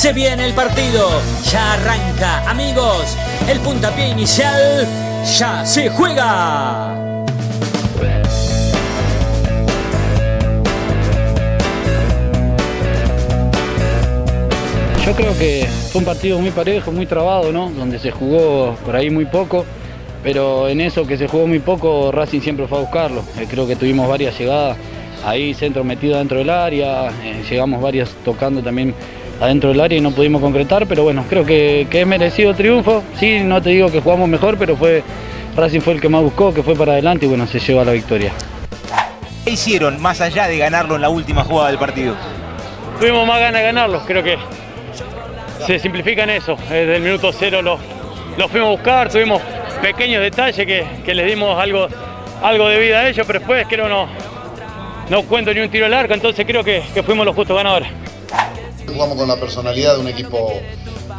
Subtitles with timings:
[0.00, 1.10] Se viene el partido,
[1.52, 3.18] ya arranca, amigos,
[3.50, 4.88] el puntapié inicial
[5.38, 6.94] ya se juega.
[15.04, 17.68] Yo creo que fue un partido muy parejo, muy trabado, ¿no?
[17.68, 19.66] Donde se jugó por ahí muy poco,
[20.22, 23.22] pero en eso que se jugó muy poco, Racing siempre fue a buscarlo.
[23.38, 24.78] Eh, creo que tuvimos varias llegadas
[25.26, 28.94] ahí, centro metido dentro del área, eh, llegamos varias tocando también
[29.40, 33.02] adentro del área y no pudimos concretar, pero bueno, creo que, que es merecido triunfo.
[33.18, 35.02] Sí, no te digo que jugamos mejor, pero fue
[35.56, 37.92] Racing fue el que más buscó, que fue para adelante y bueno, se lleva la
[37.92, 38.32] victoria.
[39.44, 42.14] ¿Qué hicieron más allá de ganarlo en la última jugada del partido?
[43.00, 44.36] Tuvimos más ganas de ganarlo, creo que
[45.66, 46.56] se simplifica en eso.
[46.68, 47.78] Desde el minuto cero lo,
[48.36, 49.40] lo fuimos a buscar, tuvimos
[49.80, 51.88] pequeños detalles que, que les dimos algo,
[52.42, 54.06] algo de vida a ellos, pero después creo no,
[55.08, 57.88] no cuento ni un tiro al arco, entonces creo que, que fuimos los justos ganadores.
[58.92, 60.52] Jugamos con la personalidad de un equipo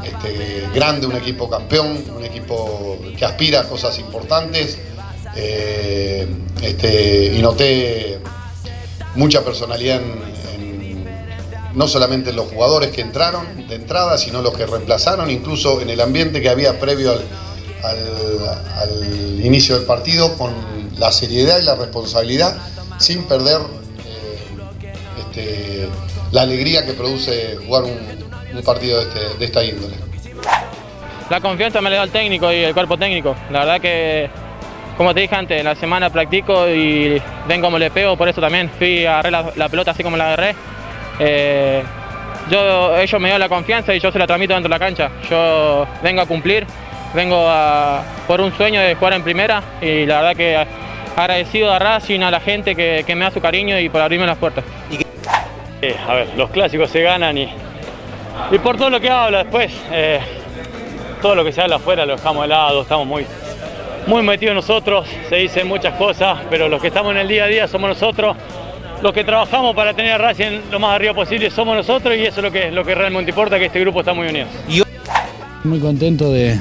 [0.03, 4.77] este, grande, un equipo campeón, un equipo que aspira a cosas importantes.
[5.35, 6.27] eh,
[6.61, 8.19] este, y noté
[9.15, 10.31] mucha personalidad en,
[11.73, 15.89] no solamente en los jugadores que entraron de entrada, sino los que reemplazaron, incluso en
[15.89, 17.13] el ambiente que había previo
[17.83, 20.53] al inicio del partido, con
[20.97, 22.57] la seriedad y la responsabilidad,
[22.99, 23.61] sin perder
[24.05, 24.37] eh,
[25.19, 25.89] este,
[26.31, 27.97] la alegría que produce jugar un,
[28.57, 29.95] un partido de, este- de esta índole.
[31.29, 33.35] La confianza me la da el técnico y el cuerpo técnico.
[33.51, 34.29] La verdad que,
[34.97, 38.41] como te dije antes, en la semana practico y ven cómo le pego, por eso
[38.41, 40.55] también fui a agarrar la, la pelota así como la agarré.
[41.19, 41.83] Eh,
[42.49, 45.09] yo, ellos me dieron la confianza y yo se la transmito dentro de la cancha.
[45.29, 46.65] Yo vengo a cumplir,
[47.13, 50.65] vengo a, por un sueño de jugar en primera y la verdad que
[51.15, 54.25] agradecido a Racing, a la gente que, que me da su cariño y por abrirme
[54.25, 54.65] las puertas.
[55.81, 57.49] Eh, a ver, los clásicos se ganan y,
[58.51, 59.71] y por todo lo que habla después.
[59.91, 60.19] eh,
[61.21, 63.25] todo lo que se habla afuera lo dejamos de lado, estamos muy,
[64.07, 67.47] muy metidos nosotros, se dicen muchas cosas, pero los que estamos en el día a
[67.47, 68.35] día somos nosotros,
[69.01, 72.39] los que trabajamos para tener a Racing lo más arriba posible somos nosotros y eso
[72.39, 74.47] es lo que, lo que realmente importa, que este grupo está muy unido.
[75.63, 76.59] Muy contento de,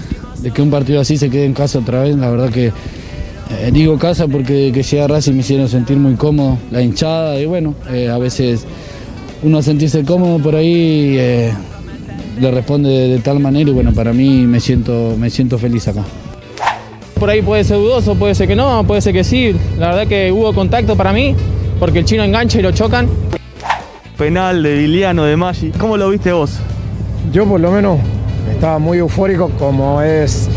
[0.54, 2.16] que un partido así se quede en casa otra vez.
[2.16, 6.58] La verdad que eh, digo casa porque que llega Racing me hicieron sentir muy cómodo,
[6.70, 8.66] la hinchada y bueno, a veces
[9.42, 11.52] uno sentirse cómodo por ahí eh,
[12.38, 15.88] le responde de, de tal manera y bueno, para mí me siento, me siento feliz
[15.88, 16.04] acá.
[17.18, 19.54] Por ahí puede ser dudoso, puede ser que no, puede ser que sí.
[19.78, 21.34] La verdad que hubo contacto para mí,
[21.78, 23.08] porque el chino engancha y lo chocan.
[24.16, 25.70] Penal de Viliano, de Maggi.
[25.78, 26.58] ¿Cómo lo viste vos?
[27.30, 27.98] Yo por lo menos
[28.50, 30.48] estaba muy eufórico como es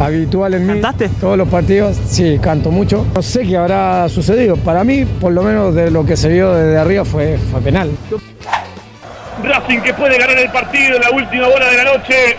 [0.00, 0.72] habitual en mí.
[0.72, 1.08] ¿Cantaste?
[1.20, 3.06] Todos los partidos, sí, canto mucho.
[3.14, 4.56] No sé qué habrá sucedido.
[4.56, 7.90] Para mí, por lo menos de lo que se vio desde arriba, fue, fue penal.
[9.42, 12.36] Racing que puede ganar el partido en la última bola de la noche.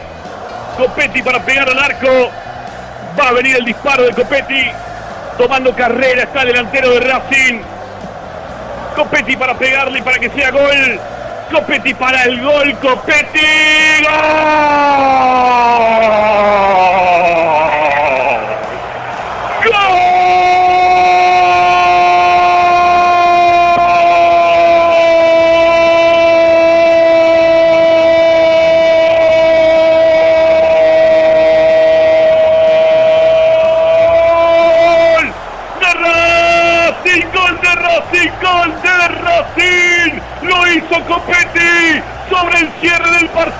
[0.78, 2.08] Copetti para pegar al arco.
[3.20, 4.64] Va a venir el disparo de Copetti.
[5.38, 7.60] Tomando carrera está el delantero de Racing.
[8.96, 11.00] Copetti para pegarle y para que sea gol.
[11.52, 12.76] Copetti para el gol.
[12.82, 13.40] Copetti.
[14.04, 15.50] ¡Gol!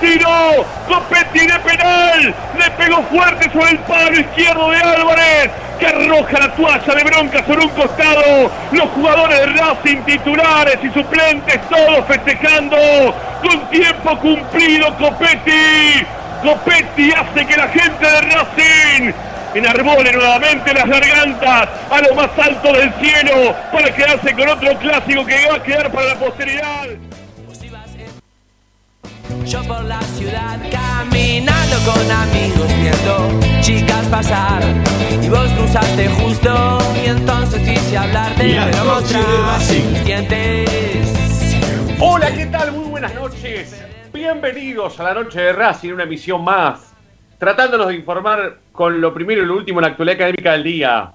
[0.02, 0.66] Partido.
[0.88, 2.34] Copetti de penal.
[2.58, 5.50] Le pegó fuerte sobre el palo izquierdo de Álvarez.
[5.78, 8.50] Que arroja la toalla de bronca sobre un costado.
[8.72, 12.76] Los jugadores de Racing titulares y suplentes todos festejando.
[13.42, 16.06] Con tiempo cumplido Copetti.
[16.42, 19.12] Copetti hace que la gente de Racing
[19.54, 25.26] enarbole nuevamente las gargantas a lo más alto del cielo para quedarse con otro clásico
[25.26, 26.88] que va a quedar para la posteridad.
[29.46, 34.62] Yo por la ciudad caminando con amigos viendo chicas pasar
[35.20, 41.56] y vos cruzaste justo y entonces quise hablarte La pero tus dientes.
[41.98, 42.72] Hola, ¿qué tal?
[42.72, 43.84] Muy buenas noches.
[44.12, 46.94] Bienvenidos a la noche de Racing, una emisión más
[47.38, 51.12] tratándonos de informar con lo primero y lo último en la actualidad académica del día.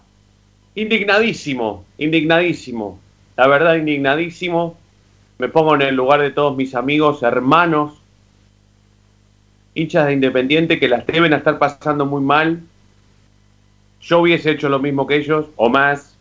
[0.75, 2.99] Indignadísimo, indignadísimo.
[3.37, 4.75] La verdad, indignadísimo.
[5.37, 8.01] Me pongo en el lugar de todos mis amigos, hermanos,
[9.77, 12.61] hinchas de Independiente que las deben estar pasando muy mal.
[14.01, 16.15] Yo hubiese hecho lo mismo que ellos, o más.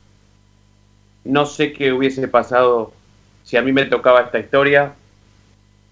[1.25, 2.93] No sé qué hubiese pasado
[3.45, 4.95] si a mí me tocaba esta historia.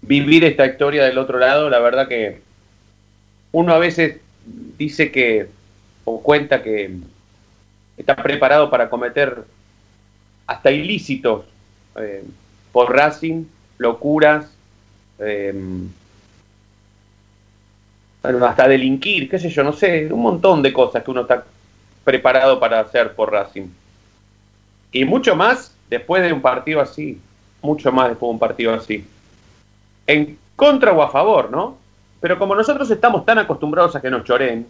[0.01, 2.41] Vivir esta historia del otro lado, la verdad que
[3.51, 4.19] uno a veces
[4.77, 5.47] dice que,
[6.03, 6.91] o cuenta que
[7.97, 9.43] está preparado para cometer
[10.45, 11.45] hasta ilícitos
[11.95, 12.23] eh,
[12.71, 13.45] por Racing,
[13.77, 14.53] locuras,
[15.19, 15.53] eh,
[18.25, 21.45] hasta delinquir, qué sé yo, no sé, un montón de cosas que uno está
[22.03, 23.67] preparado para hacer por Racing.
[24.91, 27.19] Y mucho más después de un partido así,
[27.61, 29.05] mucho más después de un partido así.
[30.07, 31.77] En contra o a favor, ¿no?
[32.21, 34.67] Pero como nosotros estamos tan acostumbrados a que nos choren,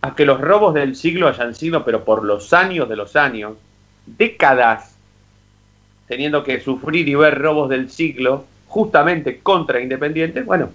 [0.00, 3.54] a que los robos del siglo hayan sido, pero por los años de los años,
[4.06, 4.94] décadas,
[6.06, 10.70] teniendo que sufrir y ver robos del siglo, justamente contra Independiente, bueno,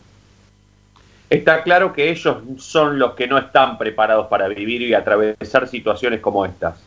[1.30, 6.22] está claro que ellos son los que no están preparados para vivir y atravesar situaciones
[6.22, 6.80] como estas.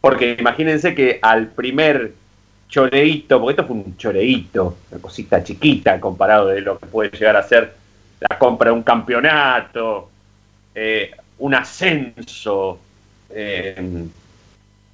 [0.00, 2.12] Porque imagínense que al primer
[2.68, 7.36] choreíto, porque esto fue un choreíto, una cosita chiquita comparado de lo que puede llegar
[7.36, 7.74] a ser
[8.20, 10.10] la compra de un campeonato,
[10.74, 12.78] eh, un ascenso,
[13.30, 14.06] eh,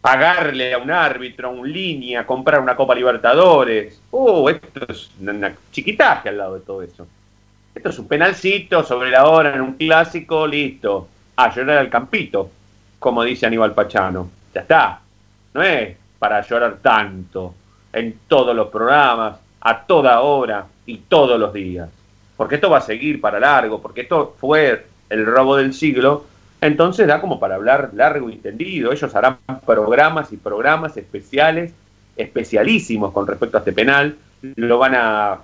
[0.01, 4.01] pagarle a un árbitro, a un línea, comprar una Copa Libertadores.
[4.11, 7.06] Oh, esto es una chiquitaje al lado de todo eso.
[7.75, 11.09] Esto es un penalcito sobre la hora en un clásico, listo.
[11.37, 12.50] A llorar al campito,
[13.00, 14.31] como dice Aníbal Pachano.
[14.55, 15.00] Ya está.
[15.53, 17.55] No es para llorar tanto
[17.93, 21.88] en todos los programas, a toda hora y todos los días.
[22.37, 26.27] Porque esto va a seguir para largo, porque esto fue el robo del siglo.
[26.61, 28.93] Entonces da como para hablar largo y tendido.
[28.93, 31.73] Ellos harán programas y programas especiales,
[32.17, 34.17] especialísimos con respecto a este penal.
[34.56, 35.38] Lo van a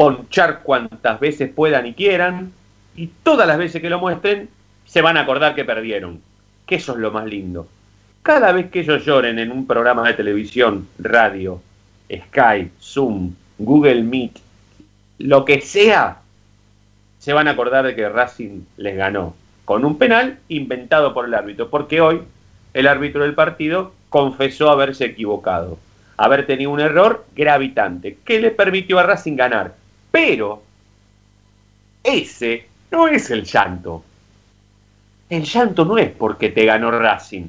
[0.00, 2.52] ponchar cuantas veces puedan y quieran,
[2.96, 4.48] y todas las veces que lo muestren,
[4.86, 6.22] se van a acordar que perdieron.
[6.64, 7.68] Que eso es lo más lindo.
[8.22, 11.60] Cada vez que ellos lloren en un programa de televisión, radio,
[12.10, 14.38] Skype, Zoom, Google Meet,
[15.18, 16.22] lo que sea,
[17.18, 19.34] se van a acordar de que Racing les ganó
[19.66, 22.22] con un penal inventado por el árbitro, porque hoy
[22.72, 25.78] el árbitro del partido confesó haberse equivocado,
[26.16, 29.78] haber tenido un error gravitante, que le permitió a Racing ganar.
[30.10, 30.62] Pero
[32.02, 34.04] ese no es el llanto.
[35.28, 37.48] El llanto no es porque te ganó Racing.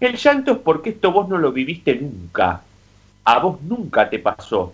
[0.00, 2.62] El llanto es porque esto vos no lo viviste nunca.
[3.24, 4.72] A vos nunca te pasó.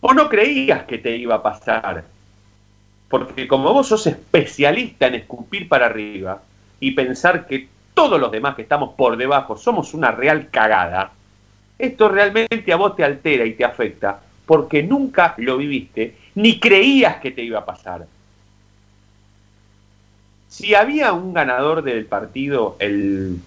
[0.00, 2.04] O no creías que te iba a pasar.
[3.08, 6.42] Porque como vos sos especialista en escupir para arriba
[6.80, 11.12] y pensar que todos los demás que estamos por debajo somos una real cagada,
[11.78, 17.16] esto realmente a vos te altera y te afecta porque nunca lo viviste ni creías
[17.16, 18.06] que te iba a pasar.
[20.48, 23.38] Si había un ganador del partido el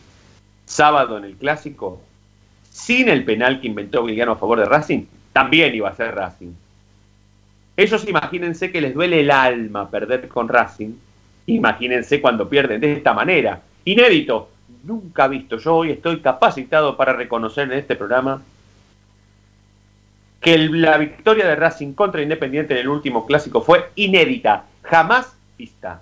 [0.65, 2.01] sábado en el clásico,
[2.69, 6.51] sin el penal que inventó Villano a favor de Racing, también iba a ser Racing.
[7.77, 10.91] Ellos imagínense que les duele el alma perder con Racing.
[11.45, 13.61] Imagínense cuando pierden de esta manera.
[13.85, 14.49] Inédito.
[14.83, 15.57] Nunca visto.
[15.57, 18.41] Yo hoy estoy capacitado para reconocer en este programa
[20.41, 26.01] que la victoria de Racing contra Independiente en el último clásico fue inédita, jamás vista,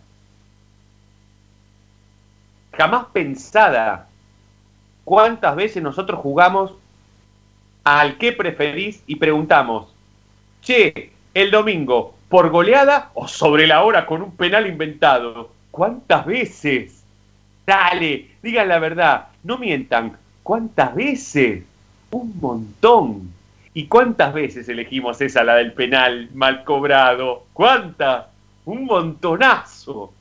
[2.73, 4.07] jamás pensada.
[5.03, 6.73] ¿Cuántas veces nosotros jugamos
[7.83, 9.87] al que preferís y preguntamos,
[10.61, 15.51] che, el domingo, por goleada o sobre la hora con un penal inventado?
[15.71, 17.03] ¿Cuántas veces?
[17.65, 20.17] Dale, digan la verdad, no mientan.
[20.43, 21.63] ¿Cuántas veces?
[22.11, 23.36] Un montón.
[23.77, 27.45] ¿Y cuántas veces elegimos esa, la del penal mal cobrado?
[27.53, 28.25] ¿Cuántas?
[28.65, 30.11] Un montonazo.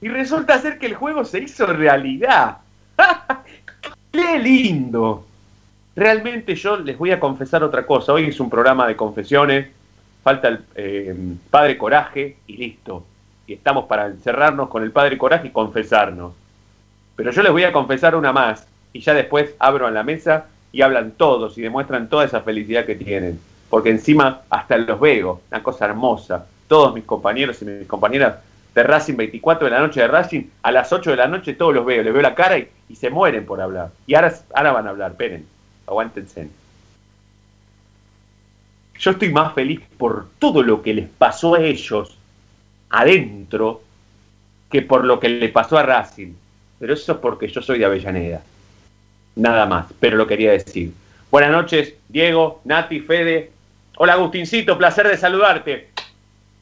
[0.00, 2.56] Y resulta ser que el juego se hizo realidad.
[4.10, 5.28] ¡Qué lindo!
[5.94, 8.14] Realmente yo les voy a confesar otra cosa.
[8.14, 9.68] Hoy es un programa de confesiones.
[10.24, 11.14] Falta el eh,
[11.50, 13.06] Padre Coraje y listo.
[13.46, 16.34] Y estamos para encerrarnos con el Padre Coraje y confesarnos.
[17.14, 18.66] Pero yo les voy a confesar una más.
[18.92, 22.84] Y ya después abro en la mesa y hablan todos y demuestran toda esa felicidad
[22.84, 23.38] que tienen.
[23.70, 26.46] Porque encima hasta los veo, una cosa hermosa.
[26.66, 28.38] Todos mis compañeros y mis compañeras
[28.74, 31.72] de Racing 24 de la noche de Racing, a las 8 de la noche todos
[31.72, 33.90] los veo, les veo la cara y, se mueren por hablar.
[34.04, 35.46] Y ahora, ahora van a hablar, esperen,
[35.86, 36.48] aguántense.
[38.98, 42.18] yo estoy más feliz por todo lo que les pasó a ellos
[42.90, 43.82] adentro
[44.72, 46.32] que por lo que le pasó a Racing.
[46.80, 48.42] Pero eso es porque yo soy de Avellaneda.
[49.36, 50.92] Nada más, pero lo quería decir.
[51.30, 53.50] Buenas noches, Diego, Nati, Fede.
[53.96, 55.88] Hola, Agustincito, placer de saludarte.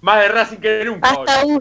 [0.01, 1.11] Más de Racing que nunca.
[1.11, 1.59] Hasta, hoy.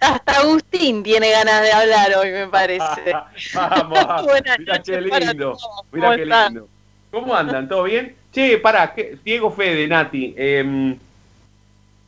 [0.00, 3.12] Hasta Agustín tiene ganas de hablar hoy, me parece.
[3.54, 4.26] Vamos,
[4.58, 5.56] mira qué lindo.
[5.92, 6.68] Mira ¿Cómo qué lindo.
[7.10, 7.68] ¿Cómo andan?
[7.68, 8.14] ¿Todo bien?
[8.32, 10.34] Che, pará, ¿qué- Diego Fede, Nati.
[10.36, 10.98] em,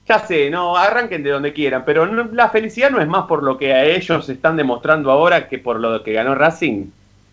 [0.09, 3.43] ya sé, no, arranquen de donde quieran, pero no- la felicidad no es más por
[3.43, 6.87] lo que a ellos están demostrando ahora que por lo que ganó Racing.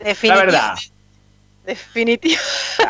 [0.03, 0.75] La verdad.
[1.65, 2.39] definitiv-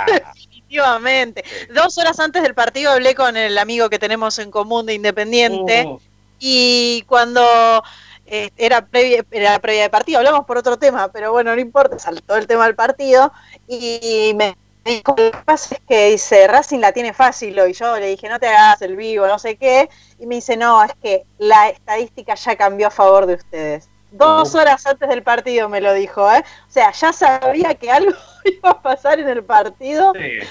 [0.07, 1.43] definitivamente.
[1.73, 5.83] Dos horas antes del partido hablé con el amigo que tenemos en común de Independiente
[5.87, 6.01] Oh,
[6.39, 7.83] y cuando
[8.25, 11.99] eh, era, previa, era previa de partido, hablamos por otro tema, pero bueno, no importa,
[11.99, 13.31] saltó el tema del partido
[13.67, 14.55] y me
[14.85, 17.71] me dijo, lo que pasa es que dice, Racing la tiene fácil hoy.
[17.71, 19.89] Yo le dije, no te hagas el vivo, no sé qué.
[20.19, 23.87] Y me dice, no, es que la estadística ya cambió a favor de ustedes.
[24.13, 26.43] Dos horas antes del partido me lo dijo, ¿eh?
[26.69, 28.13] O sea, ya sabía que algo
[28.45, 30.47] iba a pasar en el partido sí.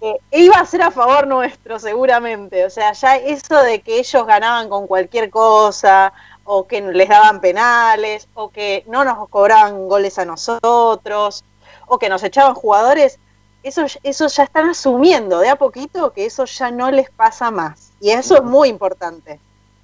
[0.00, 2.64] que iba a ser a favor nuestro, seguramente.
[2.64, 6.12] O sea, ya eso de que ellos ganaban con cualquier cosa,
[6.44, 11.44] o que les daban penales, o que no nos cobraban goles a nosotros,
[11.88, 13.18] o que nos echaban jugadores,
[13.64, 17.90] eso, eso ya están asumiendo de a poquito que eso ya no les pasa más.
[18.00, 19.40] Y eso es muy importante.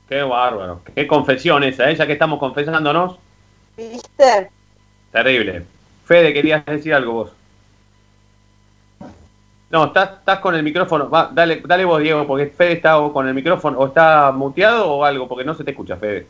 [0.08, 0.82] Qué bárbaro.
[0.94, 1.96] Qué confesión esa, ¿eh?
[1.96, 3.18] ya que estamos confesándonos.
[3.76, 4.50] ¿Viste?
[5.12, 5.64] Terrible.
[6.04, 7.32] Fede, querías decir algo vos.
[9.68, 11.10] No, estás, estás con el micrófono.
[11.10, 14.88] Va, dale, dale vos, Diego, porque Fede está o con el micrófono o está muteado
[14.88, 16.26] o algo, porque no se te escucha, Fede.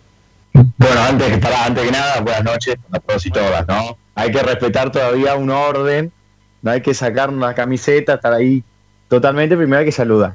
[0.79, 3.99] Bueno, antes, pará, antes que nada, buenas noches a todos y todas, ¿no?
[4.15, 6.11] Hay que respetar todavía un orden,
[6.63, 8.65] no hay que sacar una camiseta, estar ahí
[9.09, 10.35] totalmente, primero hay que saludar.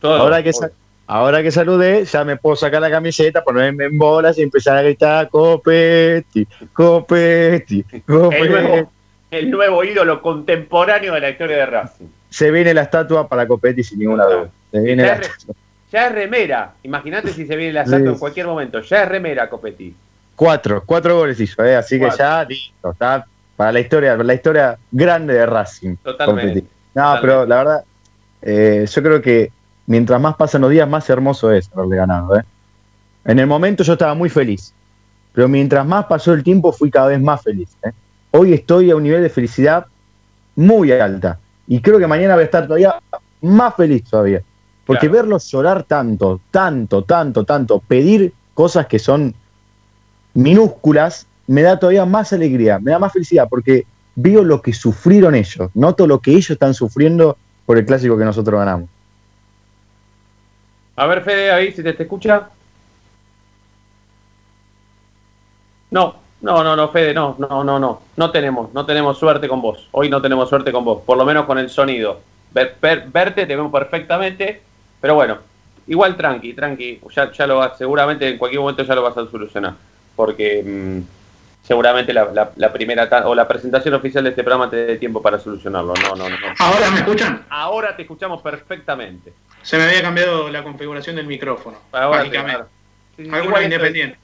[0.00, 0.16] Todo.
[0.16, 0.70] Ahora que, sa-
[1.10, 4.82] ahora que saludé, ya me puedo sacar la camiseta, ponerme en bolas y empezar a
[4.82, 8.48] gritar Copetti, Copetti, el, Copetti.
[8.48, 8.90] nuevo,
[9.30, 12.06] el nuevo ídolo contemporáneo de la historia de Racing.
[12.28, 14.48] Se viene la estatua para Copetti sin ninguna duda.
[14.70, 15.54] Se viene Ya la es, re-
[15.92, 16.72] ya es remera.
[16.84, 18.12] Imagínate si se viene la estatua Sí.
[18.12, 18.80] en cualquier momento.
[18.80, 19.94] Ya es remera, Copetti.
[20.36, 21.74] Cuatro, cuatro goles hizo, ¿eh?
[21.76, 23.26] así que ya listo, está
[23.56, 25.96] para la historia, para la historia grande de Racing.
[26.02, 26.60] Totalmente.
[26.60, 26.68] Copetti.
[26.94, 27.84] No, pero la verdad,
[28.42, 29.50] eh, yo creo que
[29.90, 32.38] mientras más pasan los días, más hermoso es haberle ganado.
[32.38, 32.44] ¿eh?
[33.24, 34.72] En el momento yo estaba muy feliz,
[35.32, 37.70] pero mientras más pasó el tiempo, fui cada vez más feliz.
[37.82, 37.90] ¿eh?
[38.30, 39.86] Hoy estoy a un nivel de felicidad
[40.54, 42.94] muy alta y creo que mañana voy a estar todavía
[43.40, 44.40] más feliz todavía.
[44.86, 45.24] Porque Claro.
[45.24, 49.34] verlos llorar tanto, tanto, tanto, tanto, pedir cosas que son
[50.34, 55.34] minúsculas, me da todavía más alegría, me da más felicidad, porque veo lo que sufrieron
[55.34, 58.88] ellos, noto lo que ellos están sufriendo por el clásico que nosotros ganamos.
[61.00, 62.50] A ver, Fede, ahí, si te, te escucha.
[65.90, 68.02] No, no, no, no, Fede, no, no, no, no.
[68.16, 69.88] No tenemos, no tenemos suerte con vos.
[69.92, 72.20] Hoy no tenemos suerte con vos, por lo menos con el sonido.
[72.52, 74.60] Ver- ver- verte, te vemos perfectamente,
[75.00, 75.38] pero bueno,
[75.86, 77.00] igual tranqui, tranqui.
[77.16, 79.72] Ya, ya lo vas, seguramente en cualquier momento ya lo vas a solucionar.
[80.14, 84.76] Porque mm, seguramente la, la- la primera o la presentación oficial de este programa te
[84.84, 85.94] dé tiempo para solucionarlo.
[85.94, 86.28] No, no.
[86.28, 86.36] no.
[86.58, 87.46] ¿Ahora me escuchan?
[87.48, 89.32] Ahora te escuchamos perfectamente.
[89.62, 91.78] Se me había cambiado la configuración del micrófono.
[91.92, 92.64] Ahora mágicamente.
[93.16, 94.18] Sí, es- independiente.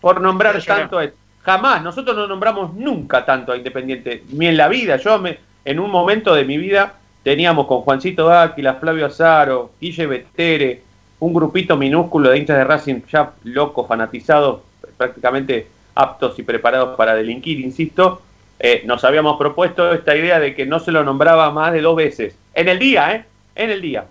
[0.00, 1.08] por nombrar tanto a
[1.42, 5.80] jamás nosotros no nombramos nunca tanto a Independiente ni en la vida yo me en
[5.80, 10.82] un momento de mi vida teníamos con Juancito Áquila Flavio Azaro Guille Betere
[11.20, 14.60] un grupito minúsculo de hinchas de Racing ya locos fanatizados
[14.96, 18.22] prácticamente aptos y preparados para delinquir insisto
[18.60, 21.96] eh, nos habíamos propuesto esta idea de que no se lo nombraba más de dos
[21.96, 23.24] veces en el día eh
[23.58, 24.06] en el día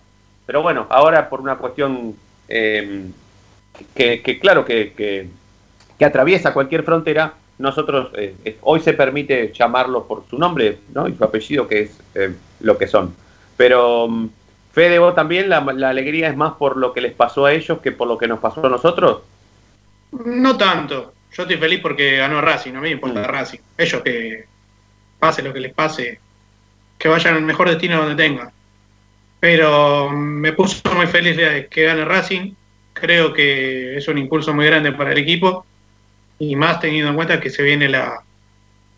[0.45, 2.15] pero bueno ahora por una cuestión
[2.47, 3.09] eh,
[3.95, 5.27] que, que claro que, que,
[5.97, 11.07] que atraviesa cualquier frontera, nosotros eh, hoy se permite llamarlos por su nombre ¿no?
[11.07, 13.15] y su apellido, que es eh, lo que son.
[13.55, 14.29] Pero, mm,
[14.73, 17.79] Fede, vos también, la, la alegría es más por lo que les pasó a ellos
[17.79, 19.21] que por lo que nos pasó a nosotros.
[20.11, 21.13] No tanto.
[21.33, 23.25] Yo estoy feliz porque ganó Racing, no me importa Mm.
[23.25, 23.59] Racing.
[23.77, 24.45] Ellos que
[25.19, 26.19] pase lo que les pase,
[26.97, 28.51] que vayan al mejor destino donde tengan.
[29.39, 31.37] Pero me puso muy feliz
[31.69, 32.53] que gane Racing.
[32.93, 35.65] Creo que es un impulso muy grande para el equipo.
[36.39, 38.23] Y más teniendo en cuenta que se viene la,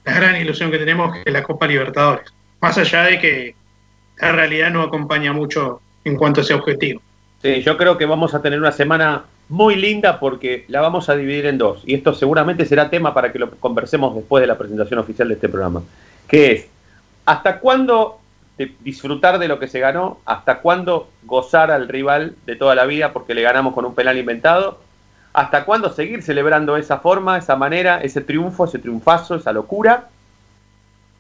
[0.06, 2.32] la gran ilusión que tenemos, que es la Copa Libertadores.
[2.62, 3.56] Más allá de que
[4.20, 7.02] la realidad no acompaña mucho en cuanto a ese objetivo.
[7.42, 11.16] Sí, yo creo que vamos a tener una semana muy linda porque la vamos a
[11.16, 11.82] dividir en dos.
[11.86, 15.36] Y esto seguramente será tema para que lo conversemos después de la presentación oficial de
[15.36, 15.82] este programa.
[16.28, 16.68] Que es,
[17.26, 18.19] ¿hasta cuándo
[18.68, 23.14] disfrutar de lo que se ganó, hasta cuándo gozar al rival de toda la vida
[23.14, 24.80] porque le ganamos con un penal inventado,
[25.34, 30.10] hasta cuándo seguir celebrando esa forma, esa manera, ese triunfo, ese triunfazo, esa locura,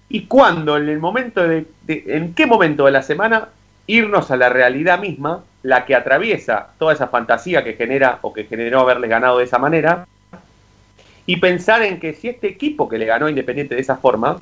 [0.10, 3.50] y cuándo en el momento de, en qué momento de la semana
[3.88, 8.46] irnos a la realidad misma, la que atraviesa toda esa fantasía que genera o que
[8.46, 10.08] generó haberles ganado de esa manera,
[11.26, 14.40] y pensar en que si este equipo que le ganó Independiente de esa forma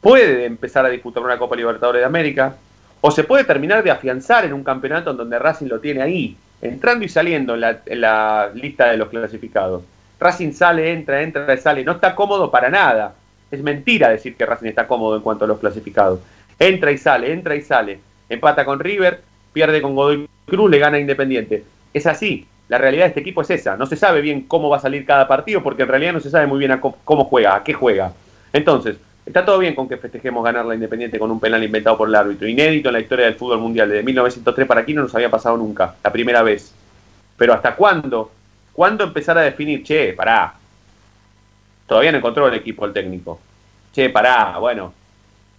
[0.00, 2.56] puede empezar a disputar una Copa Libertadores de América,
[3.00, 6.36] o se puede terminar de afianzar en un campeonato en donde Racing lo tiene ahí,
[6.62, 9.82] entrando y saliendo en la, la lista de los clasificados.
[10.18, 13.14] Racing sale, entra, entra, sale, no está cómodo para nada.
[13.50, 16.20] Es mentira decir que Racing está cómodo en cuanto a los clasificados.
[16.58, 18.00] Entra y sale, entra y sale.
[18.28, 19.20] Empata con River,
[19.52, 21.64] pierde con Godoy Cruz, le gana Independiente.
[21.92, 22.46] Es así.
[22.68, 23.76] La realidad de este equipo es esa.
[23.76, 26.30] No se sabe bien cómo va a salir cada partido porque en realidad no se
[26.30, 28.12] sabe muy bien a cómo juega, a qué juega.
[28.52, 32.08] Entonces, está todo bien con que festejemos ganar la Independiente con un penal inventado por
[32.08, 32.48] el árbitro.
[32.48, 33.88] Inédito en la historia del fútbol mundial.
[33.90, 35.96] Desde 1903 para aquí no nos había pasado nunca.
[36.02, 36.72] La primera vez.
[37.36, 38.30] Pero ¿hasta cuándo?
[38.72, 39.82] ¿Cuándo empezar a definir?
[39.82, 40.54] Che, pará.
[41.86, 43.40] Todavía no encontró el equipo el técnico.
[43.92, 44.92] Che, pará, bueno.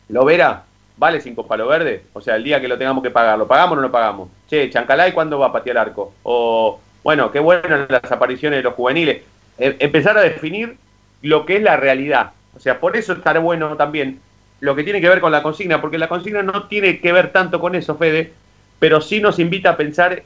[0.09, 0.63] ¿Lo verá?
[0.95, 2.05] ¿Vale cinco palo verde?
[2.13, 4.29] O sea, el día que lo tengamos que pagar, ¿lo pagamos o no lo pagamos?
[4.50, 6.13] Che, Chancalay, ¿cuándo va a patear arco?
[6.24, 9.21] O, bueno, qué buenas las apariciones de los juveniles.
[9.57, 10.77] Em- empezar a definir
[11.21, 12.31] lo que es la realidad.
[12.57, 14.19] O sea, por eso estará bueno también
[14.59, 17.31] lo que tiene que ver con la consigna, porque la consigna no tiene que ver
[17.31, 18.33] tanto con eso, Fede,
[18.79, 20.23] pero sí nos invita a pensar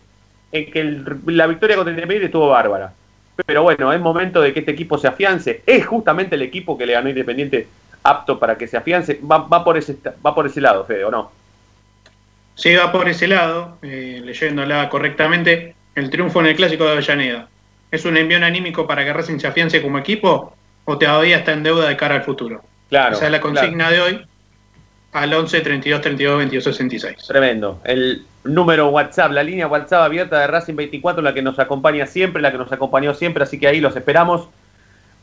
[0.53, 2.93] en que la victoria contra Independiente estuvo bárbara.
[3.45, 5.61] Pero bueno, es momento de que este equipo se afiance.
[5.65, 7.67] Es justamente el equipo que le ganó Independiente
[8.03, 9.19] apto para que se afiance.
[9.29, 11.31] Va, va por, ese, va por ese lado, Fede, ¿o no?
[12.55, 17.49] Sí, va por ese lado, eh, leyéndola correctamente, el triunfo en el Clásico de Avellaneda.
[17.89, 21.63] ¿Es un envión anímico para que Racing se afiance como equipo o todavía está en
[21.63, 22.61] deuda de cara al futuro?
[22.89, 23.15] Claro.
[23.15, 24.25] Esa es la consigna de hoy
[25.13, 27.27] al 11 32 32 22 66.
[27.27, 27.79] Tremendo.
[27.83, 32.41] El número WhatsApp, la línea WhatsApp abierta de Racing 24, la que nos acompaña siempre,
[32.41, 34.47] la que nos acompañó siempre, así que ahí los esperamos.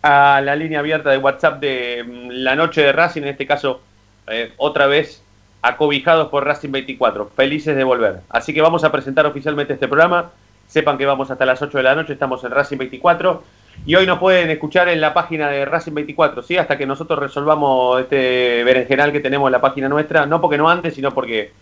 [0.01, 3.81] A la línea abierta de WhatsApp de mm, la noche de Racing, en este caso,
[4.29, 5.23] eh, otra vez
[5.63, 7.31] acobijados por Racing 24.
[7.35, 8.21] Felices de volver.
[8.29, 10.31] Así que vamos a presentar oficialmente este programa.
[10.69, 13.43] Sepan que vamos hasta las 8 de la noche, estamos en Racing 24.
[13.87, 16.57] Y hoy nos pueden escuchar en la página de Racing 24, ¿sí?
[16.57, 20.27] Hasta que nosotros resolvamos este berenjenal que tenemos en la página nuestra.
[20.27, 21.53] No porque no antes, sino porque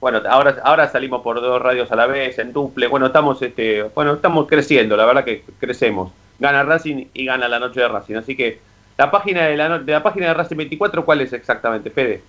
[0.00, 3.82] bueno, ahora, ahora salimos por dos radios a la vez, en duple, bueno, estamos este,
[3.82, 6.12] bueno, estamos creciendo, la verdad que crecemos.
[6.38, 8.14] Gana Racing y gana la noche de Racing.
[8.14, 8.60] Así que
[8.96, 12.22] la página de la, de la página de Racing 24, ¿cuál es exactamente, Fede?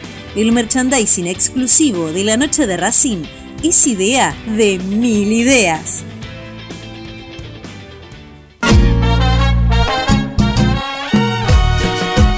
[0.33, 3.23] El merchandising exclusivo de la noche de Racing
[3.63, 6.05] es idea de mil ideas.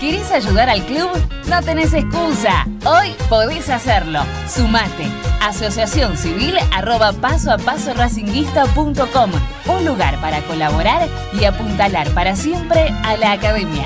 [0.01, 1.09] ¿Querés ayudar al club?
[1.47, 2.65] No tenés excusa.
[2.83, 4.21] Hoy podés hacerlo.
[4.49, 5.05] Sumate.
[5.39, 7.93] Asociación Civil arroba paso a paso.
[9.67, 11.07] Un lugar para colaborar
[11.39, 13.85] y apuntalar para siempre a la academia.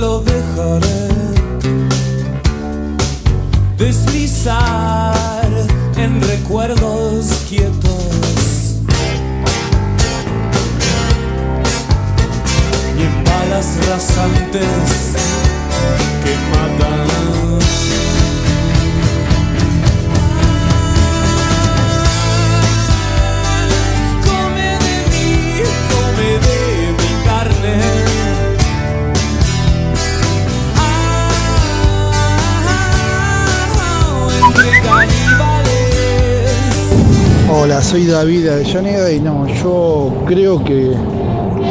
[0.00, 1.08] Lo dejaré
[3.76, 5.46] deslizar
[5.96, 8.78] en recuerdos quietos.
[12.98, 15.39] Y en balas rasantes
[37.90, 40.94] soy David de Avellaneda y no, yo creo que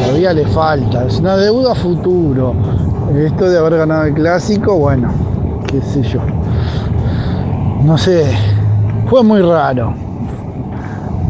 [0.03, 2.53] todavía le falta, es una deuda a futuro.
[3.15, 5.13] Esto de haber ganado el clásico, bueno,
[5.65, 6.19] qué sé yo.
[7.85, 8.37] No sé,
[9.09, 9.93] fue muy raro.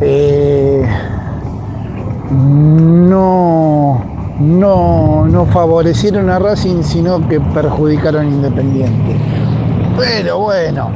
[0.02, 0.84] Eh,
[2.32, 4.04] no,
[4.39, 9.17] no, no favorecieron a Racing, sino que perjudicaron a Independiente.
[9.99, 10.89] Pero bueno,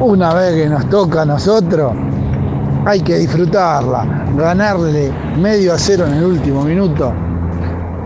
[0.00, 1.92] una vez que nos toca a nosotros,
[2.84, 4.26] hay que disfrutarla.
[4.36, 7.12] Ganarle medio a cero en el último minuto.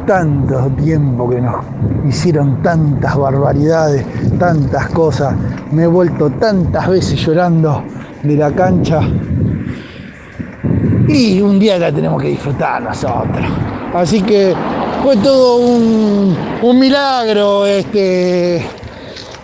[0.06, 1.64] Tanto tiempo que nos
[2.08, 4.04] hicieron tantas barbaridades,
[4.38, 5.34] tantas cosas.
[5.70, 7.82] Me he vuelto tantas veces llorando
[8.22, 9.00] de la cancha.
[11.08, 13.46] Y un día la tenemos que disfrutar nosotros.
[13.94, 14.54] Así que
[15.02, 16.36] fue todo un,
[16.78, 18.56] milagro este,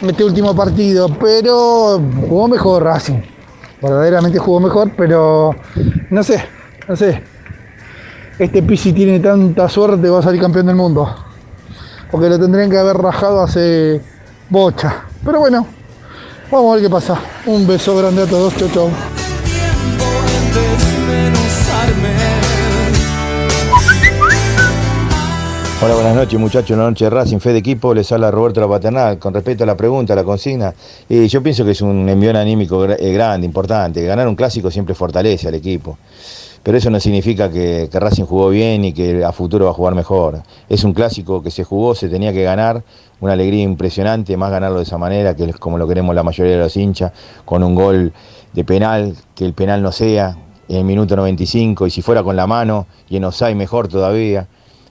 [0.01, 1.09] este último partido.
[1.21, 3.38] Pero jugó mejor Racing
[3.81, 5.55] verdaderamente jugó mejor, pero
[6.11, 6.45] no sé,
[6.89, 7.23] no sé.
[8.39, 11.13] Este Pisi tiene tanta suerte, va a salir campeón del mundo.
[12.11, 14.01] Porque lo tendrían que haber rajado hace
[14.49, 15.05] bocha.
[15.25, 15.67] Pero bueno,
[16.51, 17.19] vamos a ver qué pasa.
[17.47, 18.91] Un beso grande a todos, chau.
[25.81, 28.67] Hola, buenas noches muchachos, una noche de Racing, fe de equipo, les habla Roberto La
[28.67, 29.17] Paternal.
[29.21, 30.75] Con respecto a la pregunta, a la consigna,
[31.09, 34.03] y yo pienso que es un envión anímico eh, grande, importante.
[34.03, 35.97] Ganar un clásico siempre fortalece al equipo.
[36.65, 39.75] Pero eso no significa que, que Racing jugó bien y que a futuro va a
[39.75, 40.43] jugar mejor.
[40.69, 42.83] Es un clásico que se jugó, se tenía que ganar,
[43.21, 46.55] una alegría impresionante, más ganarlo de esa manera, que es como lo queremos la mayoría
[46.55, 47.13] de los hinchas,
[47.45, 48.13] con un gol
[48.53, 50.37] de penal, que el penal no sea
[50.69, 54.49] en el minuto 95, y si fuera con la mano y en Osai mejor todavía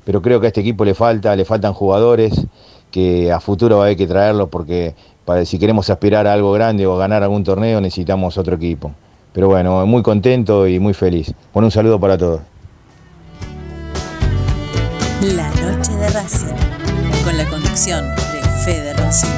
[0.07, 2.47] pero creo que a este equipo le falta, le faltan jugadores
[2.91, 6.53] que a futuro va a haber que traerlos porque para, si queremos aspirar a algo
[6.53, 8.93] grande o ganar algún torneo necesitamos otro equipo.
[9.33, 11.33] Pero bueno, muy contento y muy feliz.
[11.53, 12.39] Bueno, un saludo para todos.
[15.35, 16.55] La noche de Racing,
[17.25, 19.33] con la conducción de Fede Rossini.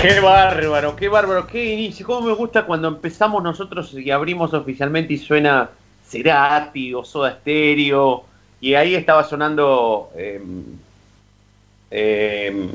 [0.00, 2.06] Qué bárbaro, qué bárbaro, qué inicio.
[2.06, 5.68] Cómo me gusta cuando empezamos nosotros y abrimos oficialmente y suena
[6.08, 8.24] Cerati o Soda Stereo.
[8.60, 10.40] Y ahí estaba sonando eh,
[11.90, 12.68] eh,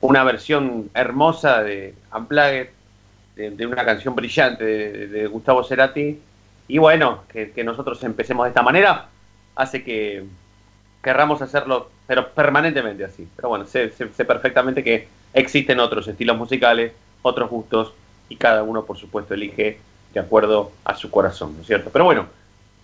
[0.00, 2.68] una versión hermosa de Unplugged,
[3.36, 6.18] de, de una canción brillante de, Gustavo Cerati.
[6.68, 9.08] y bueno, que, nosotros empecemos de esta manera
[9.56, 10.24] hace que
[11.02, 13.28] querramos hacerlo, pero permanentemente así.
[13.36, 17.92] Pero bueno, sé- sé perfectamente que existen otros estilos musicales, otros gustos,
[18.28, 19.78] y cada uno, por supuesto, elige
[20.12, 21.90] de acuerdo a su corazón, ¿no es cierto?
[21.92, 22.26] Pero bueno,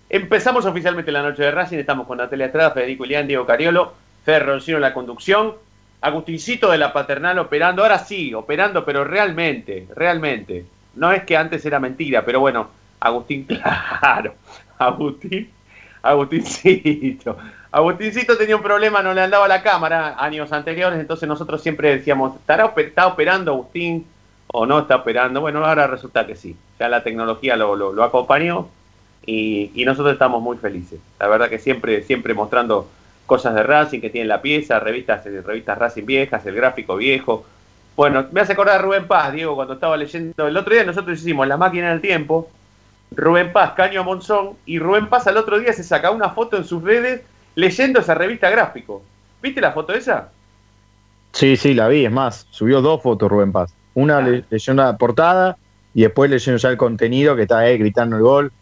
[0.09, 4.45] empezamos oficialmente la noche de Racing, estamos con Natalia Estrada, Federico Ilián, Diego Cariolo, Fer
[4.45, 5.55] Roncino en la conducción,
[6.01, 10.67] Agustincito de la Paternal operando, ahora sí, operando, pero realmente, realmente.
[10.97, 12.69] No es que antes era mentira, pero bueno,
[13.01, 13.45] Agustín,
[14.01, 14.35] claro,
[14.79, 15.51] Agustín,
[16.03, 17.39] Agustincito.
[17.73, 22.37] Agustincito tenía un problema, no le andaba la cámara años anteriores, entonces nosotros siempre decíamos,
[22.37, 24.07] ¿estará está operando Agustín
[24.49, 25.41] o no está operando?
[25.41, 28.69] Bueno, ahora resulta que sí, ya la tecnología lo, lo- lo acompañó
[29.27, 31.01] y, y nosotros estamos muy felices.
[31.19, 32.89] La verdad que siempre, siempre mostrando
[33.27, 37.45] cosas de Racing que tienen la pieza, revistas, eh, revistas Racing viejas, el gráfico viejo.
[37.97, 40.47] Bueno, me hace acordar a Rubén Paz, Diego, cuando estaba leyendo.
[40.47, 42.51] El otro día nosotros hicimos La máquina del tiempo,
[43.13, 46.65] Rubén Paz, Caño Monzón, y Rubén Paz al otro día se saca una foto en
[46.65, 47.23] sus redes
[47.55, 49.03] leyendo esa revista gráfico.
[49.41, 50.31] ¿Viste la foto esa?
[51.33, 53.73] Sí, sí, la vi, es más, subió dos fotos Rubén Paz.
[53.95, 55.57] Una le- leyó la portada
[55.95, 58.53] y después leyendo ya el contenido que está ahí gritando el gol.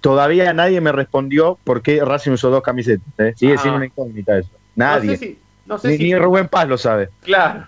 [0.00, 3.06] Todavía nadie me respondió por qué Racing usó dos camisetas.
[3.18, 3.34] ¿eh?
[3.36, 3.58] Sigue Ah.
[3.58, 4.50] siendo una incógnita eso.
[4.74, 5.12] Nadie.
[5.12, 7.08] No sé si, no sé ni, si- ni Rubén Paz lo sabe.
[7.22, 7.64] Claro.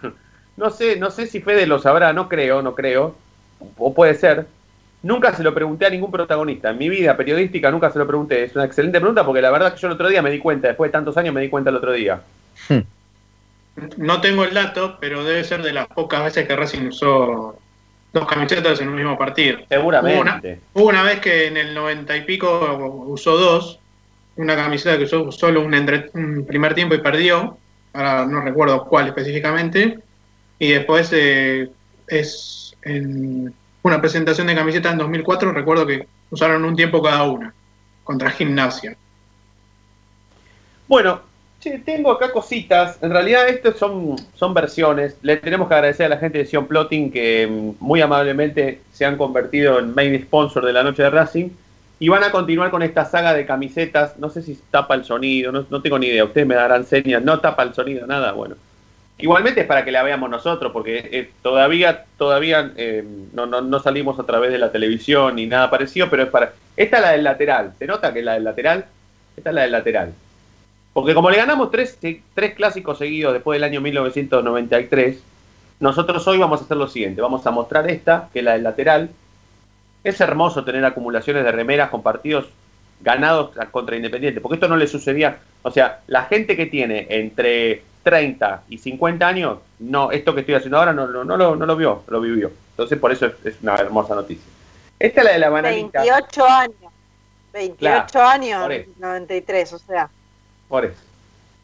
[0.56, 3.14] No sé, no sé si Fede lo sabrá, no creo, no creo.
[3.78, 4.46] O puede ser.
[5.02, 6.70] Nunca se lo pregunté a ningún protagonista.
[6.70, 8.42] En mi vida periodística nunca se lo pregunté.
[8.44, 10.68] Es una excelente pregunta porque la verdad que yo el otro día me di cuenta,
[10.68, 12.20] después de tantos años me di cuenta el otro día.
[13.96, 17.58] No tengo el dato, pero debe ser de las pocas veces que Racing usó
[18.14, 19.58] dos camisetas en un mismo partido.
[19.68, 20.14] Seguramente.
[20.14, 20.40] Hubo una,
[20.72, 23.78] hubo una vez que en el 90 y pico usó dos,
[24.36, 27.58] una camiseta que usó solo un, entre- un primer tiempo y perdió,
[27.92, 29.98] ahora no recuerdo cuál específicamente,
[30.58, 31.68] y después eh,
[32.06, 37.52] es en una presentación de camiseta en 2004, recuerdo que usaron un tiempo cada una,
[38.04, 38.96] contra Gimnasia.
[40.86, 41.20] Bueno,
[41.64, 42.98] che, tengo acá cositas.
[43.02, 45.16] En realidad, estos son, son versiones.
[45.22, 49.04] Le tenemos que agradecer a la gente de Sion Plotting que mm, muy amablemente se
[49.04, 51.48] han convertido en main sponsor de la noche de Racing.
[51.98, 54.18] Y van a continuar con esta saga de camisetas.
[54.18, 56.24] No sé si tapa el sonido, no, no tengo ni idea.
[56.24, 57.22] Ustedes me darán señas.
[57.22, 58.32] No tapa el sonido, nada.
[58.32, 58.56] Bueno.
[59.16, 63.78] Igualmente es para que la veamos nosotros, porque eh, todavía, todavía eh, no, no, no
[63.78, 66.52] salimos a través de la televisión ni nada parecido, pero es para.
[66.76, 67.72] Esta es la del lateral.
[67.78, 68.84] ¿Se nota que es la del lateral?
[69.36, 70.12] Esta es la del lateral.
[70.94, 71.98] Porque como le ganamos tres,
[72.34, 75.18] tres clásicos seguidos después del año 1993,
[75.80, 77.20] nosotros hoy vamos a hacer lo siguiente.
[77.20, 79.10] Vamos a mostrar esta, que es la del lateral.
[80.04, 82.46] Es hermoso tener acumulaciones de remeras con partidos
[83.00, 85.38] ganados contra Independiente, porque esto no le sucedía.
[85.62, 90.54] O sea, la gente que tiene entre 30 y 50 años, no, esto que estoy
[90.54, 92.52] haciendo ahora no, no, no lo, no lo vio, lo vivió.
[92.70, 94.44] Entonces, por eso es, es una hermosa noticia.
[94.98, 96.02] Esta es la de la bananita.
[96.02, 96.92] 28 años.
[97.52, 98.90] 28 Claro, años, por eso.
[98.98, 100.08] 93, o sea.
[100.68, 101.00] Por eso.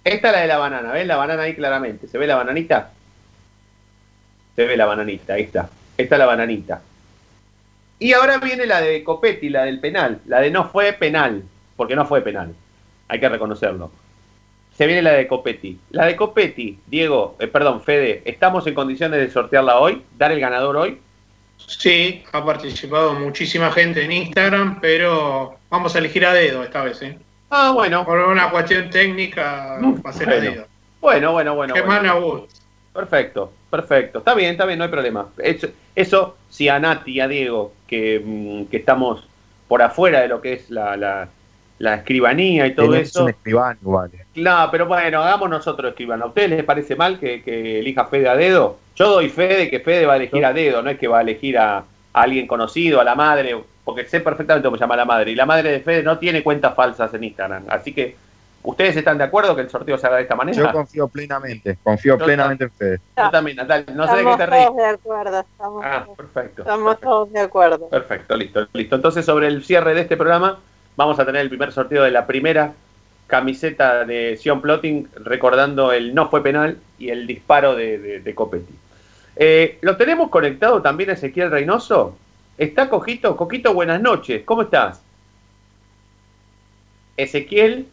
[0.04, 1.06] Esta es la de la banana, ¿ves?
[1.06, 2.08] La banana ahí claramente.
[2.08, 2.90] ¿Se ve la bananita?
[4.56, 5.68] Se ve la bananita, ahí está.
[5.96, 6.82] Esta es la bananita.
[7.98, 10.20] Y ahora viene la de Copetti, la del penal.
[10.26, 11.42] La de no fue penal,
[11.76, 12.54] porque no fue penal.
[13.08, 13.90] Hay que reconocerlo.
[14.76, 15.78] Se viene la de Copetti.
[15.90, 20.02] La de Copetti, Diego, eh, perdón, Fede, ¿estamos en condiciones de sortearla hoy?
[20.16, 20.98] ¿Dar el ganador hoy?
[21.66, 27.02] Sí, ha participado muchísima gente en Instagram, pero vamos a elegir a dedo esta vez,
[27.02, 27.18] ¿eh?
[27.50, 28.04] Ah, bueno.
[28.04, 30.50] Por una cuestión técnica, va a ser a Bueno.
[30.50, 30.66] dedo.
[31.00, 31.74] Bueno, bueno, bueno.
[31.74, 32.12] Germán bueno.
[32.12, 32.40] Abud.
[32.92, 34.18] Perfecto, perfecto.
[34.18, 35.28] Está bien, está bien, no hay problema.
[35.38, 39.26] Eso, eso si a Nati y a Diego, que, mm, que estamos
[39.68, 41.28] por afuera de lo que es la, la,
[41.78, 43.22] la escribanía y todo Tenés eso.
[43.24, 44.26] un escribano, vale.
[44.34, 46.24] Claro, pero bueno, hagamos nosotros escribano.
[46.24, 48.78] ¿A ustedes les parece mal que, que elija Fede a dedo?
[48.96, 51.18] Yo doy fe de que Fede va a elegir a dedo, no es que va
[51.18, 53.56] a elegir a, a alguien conocido, a la madre,
[53.94, 55.30] porque sé perfectamente cómo se llama la madre.
[55.32, 57.64] Y la madre de Fede no tiene cuentas falsas en Instagram.
[57.68, 58.16] Así que,
[58.62, 60.56] ¿ustedes están de acuerdo que el sorteo se haga de esta manera?
[60.58, 63.00] Yo confío plenamente, confío Yo plenamente en Fede.
[63.16, 63.94] Yo también, Natalia.
[63.94, 64.66] No sé de qué estamos te reís.
[64.66, 65.40] todos de acuerdo.
[65.40, 66.62] Estamos, Ah, perfecto.
[66.62, 67.88] estamos todos de acuerdo.
[67.88, 68.94] Perfecto, listo, listo.
[68.96, 70.58] Entonces, sobre el cierre de este programa,
[70.96, 72.72] vamos a tener el primer sorteo de la primera
[73.26, 78.34] camiseta de Sion Plotting, recordando el no fue penal y el disparo de, de, de
[78.34, 78.74] Copetti.
[79.36, 82.16] Eh, ¿Lo tenemos conectado también a Ezequiel Reynoso?
[82.60, 83.38] ¿Está Coquito?
[83.38, 84.42] Coquito, buenas noches.
[84.44, 85.00] ¿Cómo estás?
[87.16, 87.88] Ezequiel.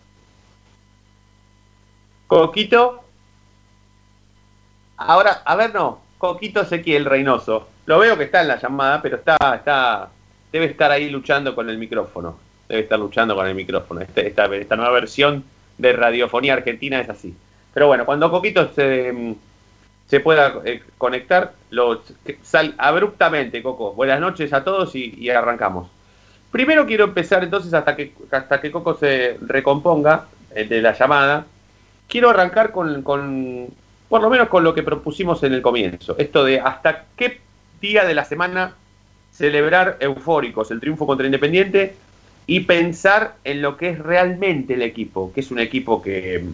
[2.28, 3.02] Coquito.
[4.98, 6.02] Ahora, a ver, no.
[6.18, 7.70] Coquito Ezequiel Reynoso.
[7.86, 10.10] Lo veo que está en la llamada, pero está, está,
[10.52, 12.38] debe estar ahí luchando con el micrófono.
[12.68, 14.02] Debe estar luchando con el micrófono.
[14.02, 15.46] Este- esta, esta nueva versión
[15.78, 17.34] de radiofonía argentina es así.
[17.74, 19.36] Pero bueno, cuando Coquito se,
[20.08, 22.02] se pueda eh, conectar, lo,
[22.42, 23.94] sal abruptamente, Coco.
[23.94, 25.90] Buenas noches a todos y, y arrancamos.
[26.52, 31.46] Primero quiero empezar entonces hasta que, hasta que Coco se recomponga eh, de la llamada.
[32.08, 33.68] Quiero arrancar con, con,
[34.08, 36.16] por lo menos con lo que propusimos en el comienzo.
[36.18, 37.42] Esto de hasta qué
[37.82, 38.76] día de la semana
[39.32, 41.96] celebrar eufóricos el triunfo contra Independiente
[42.48, 46.46] y pensar en lo que es realmente el equipo, que es un equipo que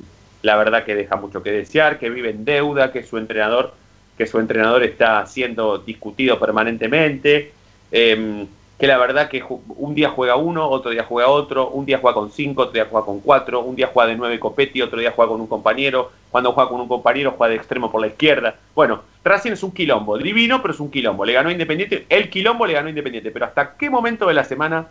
[0.43, 3.73] la verdad que deja mucho que desear, que vive en deuda, que su entrenador,
[4.17, 7.53] que su entrenador está siendo discutido permanentemente,
[7.91, 8.45] em,
[8.77, 12.15] que la verdad que un día juega uno, otro día juega otro, un día juega
[12.15, 15.13] con cinco, otro día juega con cuatro, un día juega de nueve Copetti, otro día
[15.15, 18.55] juega con un compañero, cuando juega con un compañero juega de extremo por la izquierda.
[18.75, 21.23] Bueno, Racing es un quilombo, divino, pero es un quilombo.
[21.23, 24.87] Le ganó Independiente, el quilombo le ganó Independiente, pero ¿hasta qué momento de la semana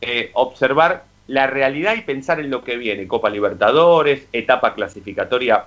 [0.00, 3.06] eh, observar la realidad y pensar en lo que viene?
[3.06, 5.64] Copa Libertadores, etapa clasificatoria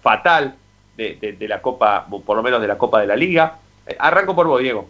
[0.00, 0.54] fatal
[0.96, 3.58] de, de la Copa, por lo menos de la Copa de la Liga.
[3.86, 4.88] Eh, arranco por vos, Diego.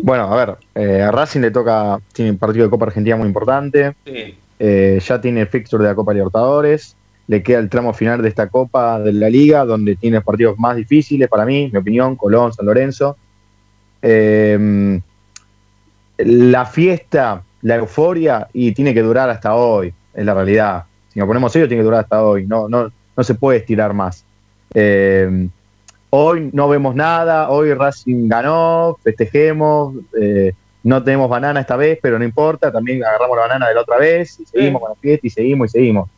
[0.00, 3.26] Bueno, a ver, eh, a Racing le toca, tiene un partido de Copa Argentina muy
[3.26, 8.22] importante, eh, ya tiene el fixture de la Copa Libertadores, le queda el tramo final
[8.22, 12.14] de esta Copa de la Liga, donde tiene partidos más difíciles para mí, mi opinión,
[12.14, 13.16] Colón, San Lorenzo.
[14.00, 15.00] Eh,
[16.18, 20.84] la fiesta, la euforia, y tiene que durar hasta hoy, es la realidad.
[21.12, 23.94] Si nos ponemos serio, tiene que durar hasta hoy, no, no, no se puede estirar
[23.94, 24.24] más.
[26.10, 30.52] Hoy no vemos nada, hoy Racing ganó, festejemos, eh,
[30.82, 33.98] no tenemos banana esta vez, pero no importa, también agarramos la banana de la otra
[33.98, 36.08] vez y seguimos con la fiesta y seguimos y seguimos.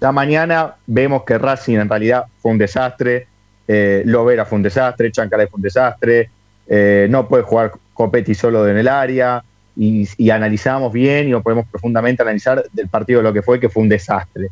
[0.00, 3.28] Ya mañana vemos que Racing en realidad fue un desastre,
[3.68, 6.30] eh, Lovera fue un desastre, Chancalay fue un desastre,
[6.66, 9.44] eh, no puede jugar Copetti solo en el área
[9.76, 13.68] y, y, analizamos bien y nos podemos profundamente analizar del partido lo que fue, que
[13.68, 14.48] fue un desastre.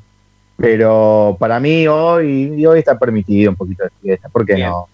[0.57, 4.89] Pero para mí hoy, hoy está permitido un poquito de fiesta, ¿por qué no?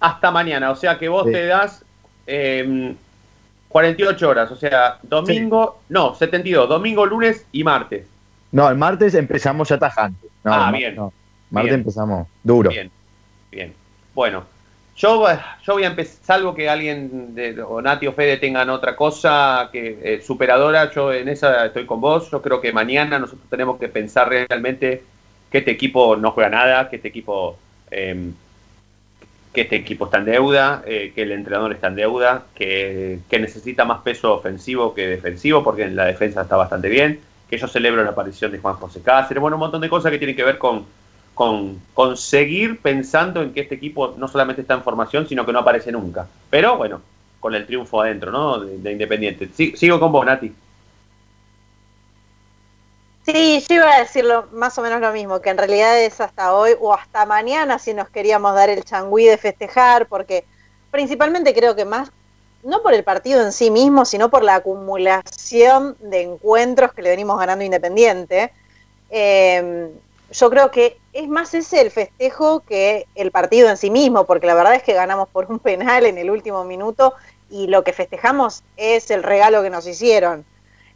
[0.00, 1.84] Hasta mañana, o sea que vos te das
[2.24, 8.06] 48 em, horas, o sea, domingo, no, 72, domingo, lunes y martes.
[8.50, 10.26] No, el martes empezamos ya tajante.
[10.44, 10.96] ah, bien.
[11.50, 12.70] Martes empezamos duro.
[12.70, 12.90] Bien,
[13.50, 13.74] bien.
[14.14, 14.44] Bueno,
[14.96, 15.26] yo,
[15.64, 19.70] yo voy a empezar, salvo que alguien, de, o Nati o Fede tengan otra cosa
[19.72, 22.30] que eh, superadora, yo en esa estoy con vos.
[22.30, 25.02] Yo creo que mañana nosotros tenemos que pensar realmente
[25.50, 27.58] que este equipo no juega nada, que este equipo,
[27.90, 28.34] em,
[29.52, 33.38] que este equipo está en deuda, eh, que el entrenador está en deuda, que, que,
[33.38, 37.68] necesita más peso ofensivo que defensivo, porque en la defensa está bastante bien, que yo
[37.68, 40.44] celebro la aparición de Juan José Cáceres, bueno, un montón de cosas que tienen que
[40.44, 40.86] ver con
[41.34, 41.80] con,
[42.16, 45.90] seguir pensando en que este equipo no solamente está en formación, sino que no aparece
[45.90, 46.26] nunca.
[46.50, 47.00] Pero bueno,
[47.40, 48.60] con el triunfo adentro, ¿no?
[48.60, 49.48] De, Independiente.
[49.76, 50.52] sigo con vos, Nati.
[53.24, 56.54] Sí, yo iba a decirlo más o menos lo mismo, que en realidad es hasta
[56.54, 60.44] hoy o hasta mañana si nos queríamos dar el changüí de festejar, porque
[60.90, 62.10] principalmente creo que más,
[62.64, 67.10] no por el partido en sí mismo, sino por la acumulación de encuentros que le
[67.10, 68.52] venimos ganando Independiente.
[69.08, 69.92] Eh,
[70.32, 74.46] yo creo que es más ese el festejo que el partido en sí mismo, porque
[74.46, 77.14] la verdad es que ganamos por un penal en el último minuto
[77.50, 80.44] y lo que festejamos es el regalo que nos hicieron.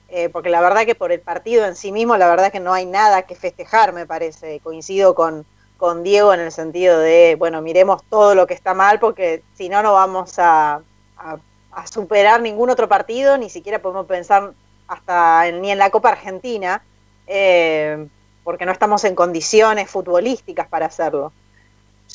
[0.08, 2.72] Eh, porque la verdad que por el partido en sí mismo, la verdad que no
[2.72, 4.60] hay nada que festejar, me parece.
[4.60, 5.44] Coincido con,
[5.76, 9.68] con Diego en el sentido de, bueno, miremos todo lo que está mal, porque si
[9.68, 10.80] no, no vamos a,
[11.18, 14.52] a, superar ningún otro partido, ni siquiera podemos pensar
[14.88, 16.82] hasta ni en la Copa Argentina.
[17.26, 18.06] Eh,
[18.46, 21.32] porque no estamos en condiciones futbolísticas para hacerlo.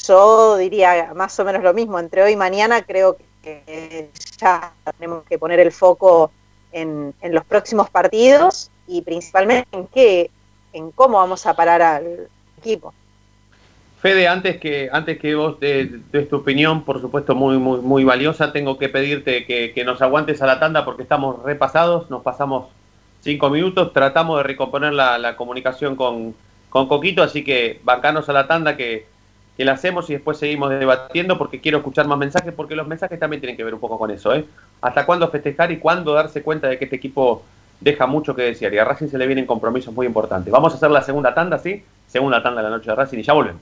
[0.07, 5.25] Yo diría más o menos lo mismo, entre hoy y mañana creo que ya tenemos
[5.25, 6.31] que poner el foco
[6.71, 10.31] en, los próximos partidos y principalmente en qué,
[10.71, 12.93] en cómo vamos a parar al equipo.
[14.01, 18.53] Fede, antes que, antes que vos des tu opinión, por supuesto muy, muy, muy valiosa,
[18.53, 22.67] tengo que pedirte que, que nos aguantes a la tanda porque estamos repasados, nos pasamos
[23.21, 23.93] cinco minutos.
[23.93, 26.35] Tratamos de recomponer la, comunicación con,
[26.69, 29.05] con, Coquito, así que bancanos a la tanda que,
[29.55, 33.19] que, la hacemos y después seguimos debatiendo porque quiero escuchar más mensajes, porque los mensajes
[33.19, 34.33] también tienen que ver un poco con eso.
[34.35, 34.45] ¿eh?
[34.81, 37.43] ¿Hasta cuándo festejar y cuándo darse cuenta de que este equipo
[37.79, 38.73] deja mucho que desear?
[38.73, 40.51] Y a Racing se le vienen compromisos muy importantes.
[40.51, 41.83] Vamos a hacer la segunda tanda, ¿sí?
[42.07, 43.61] Segunda tanda de la noche de Racing y ya volvemos.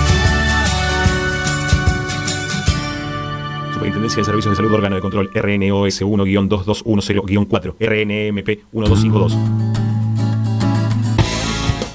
[3.81, 9.35] Superintendencia de Servicios de Salud Órgano de Control RNOS 1-2210-4 RNMP 1252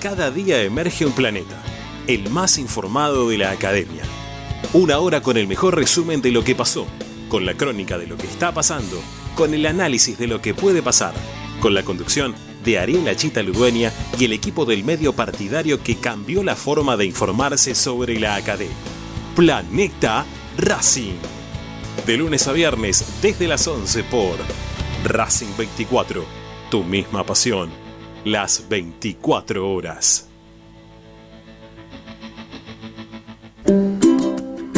[0.01, 1.63] Cada día emerge un planeta,
[2.09, 4.03] el más informado de la academia.
[4.73, 6.89] Una hora con el mejor resumen de lo que pasó,
[7.29, 9.01] con la crónica de lo que está pasando,
[9.37, 11.15] con el análisis de lo que puede pasar,
[11.61, 12.35] con la conducción
[12.65, 17.07] de Ariel Chita Ludueña y el equipo del medio partidario que cambió la forma de
[17.07, 18.75] informarse sobre la academia.
[19.37, 20.27] Planeta
[20.59, 21.36] Racing.
[22.05, 24.37] De lunes a viernes desde las 11 por
[25.05, 26.25] Racing 24.
[26.71, 27.71] Tu misma pasión.
[28.25, 30.29] Las 24 horas.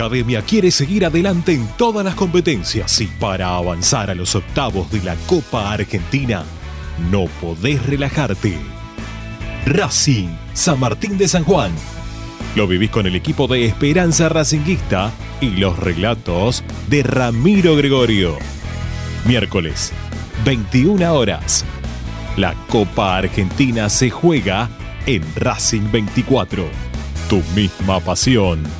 [0.00, 5.02] academia quiere seguir adelante en todas las competencias y para avanzar a los octavos de
[5.02, 6.42] la Copa Argentina,
[7.10, 8.56] no podés relajarte.
[9.66, 11.70] Racing, San Martín de San Juan.
[12.56, 15.10] Lo vivís con el equipo de Esperanza Racinguista
[15.42, 18.38] y los relatos de Ramiro Gregorio.
[19.26, 19.92] Miércoles,
[20.46, 21.62] 21 horas.
[22.38, 24.70] La Copa Argentina se juega
[25.04, 26.64] en Racing 24.
[27.28, 28.79] Tu misma pasión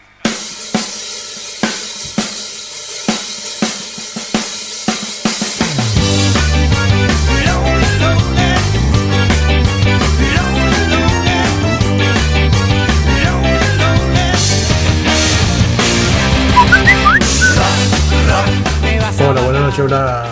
[19.81, 19.97] Noches.
[19.97, 20.25] Hola,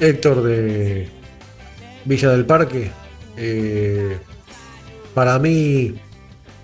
[0.00, 1.08] Héctor de
[2.04, 2.90] Villa del Parque.
[3.36, 4.18] Eh,
[5.14, 5.94] para mí,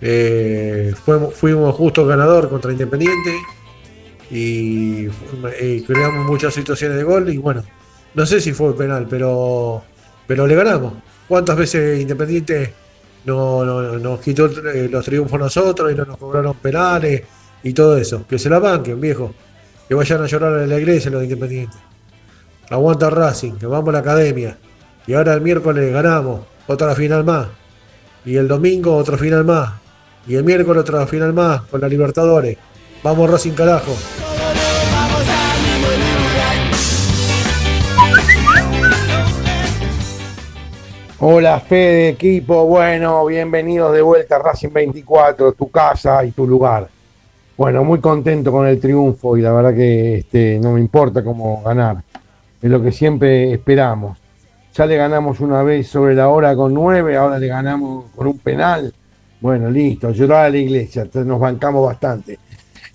[0.00, 3.36] eh, fuimos, fuimos justo ganador contra Independiente
[4.30, 5.06] y,
[5.60, 7.28] y creamos muchas situaciones de gol.
[7.30, 7.62] Y bueno,
[8.14, 9.82] no sé si fue penal, pero,
[10.26, 10.94] pero le ganamos.
[11.28, 12.74] ¿Cuántas veces Independiente
[13.24, 17.22] no, no- nos quitó eh, los triunfos nosotros y no nos cobraron penales
[17.62, 18.26] y todo eso?
[18.26, 19.34] Que se la banquen, viejo.
[19.92, 21.76] Que vayan a llorar a la iglesia los de Independiente.
[22.70, 24.56] Aguanta Racing, que vamos a la academia.
[25.06, 27.48] Y ahora el miércoles ganamos, otra final más.
[28.24, 29.74] Y el domingo otra final más.
[30.26, 32.56] Y el miércoles otra final más con la Libertadores.
[33.02, 33.94] Vamos Racing carajo.
[41.18, 46.88] Hola Fede, equipo, bueno, bienvenidos de vuelta a Racing 24, tu casa y tu lugar.
[47.56, 51.62] Bueno, muy contento con el triunfo y la verdad que este, no me importa cómo
[51.62, 52.02] ganar,
[52.60, 54.18] es lo que siempre esperamos.
[54.74, 58.38] Ya le ganamos una vez sobre la hora con nueve, ahora le ganamos con un
[58.38, 58.92] penal.
[59.40, 62.38] Bueno, listo, llorar a la iglesia, nos bancamos bastante.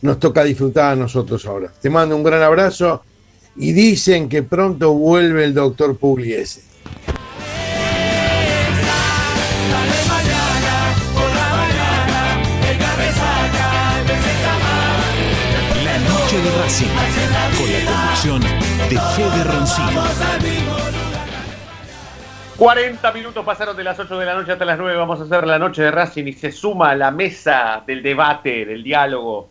[0.02, 1.72] Nos toca disfrutar a nosotros ahora.
[1.80, 3.04] Te mando un gran abrazo
[3.58, 6.62] y dicen que pronto vuelve el doctor Pugliese.
[16.68, 16.88] Racing,
[17.58, 20.04] con la conducción de Fede Roncino.
[22.58, 24.98] 40 minutos pasaron de las 8 de la noche hasta las 9.
[24.98, 28.66] Vamos a hacer la noche de Racing y se suma a la mesa del debate,
[28.66, 29.48] del diálogo,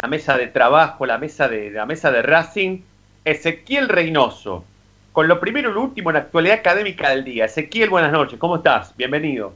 [0.00, 2.82] la mesa de trabajo, la mesa de, la mesa de Racing,
[3.24, 4.64] Ezequiel Reynoso.
[5.10, 7.46] Con lo primero y lo último en la actualidad académica del día.
[7.46, 8.38] Ezequiel, buenas noches.
[8.38, 8.96] ¿Cómo estás?
[8.96, 9.54] Bienvenido.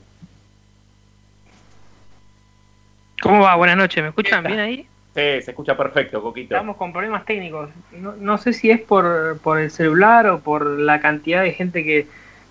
[3.21, 3.55] ¿Cómo va?
[3.55, 4.03] Buenas noches.
[4.03, 4.89] ¿Me escuchan bien ahí?
[5.15, 6.55] Sí, se escucha perfecto, Coquito.
[6.55, 7.69] Estamos con problemas técnicos.
[7.93, 11.83] No, no sé si es por, por el celular o por la cantidad de gente
[11.85, 12.05] que,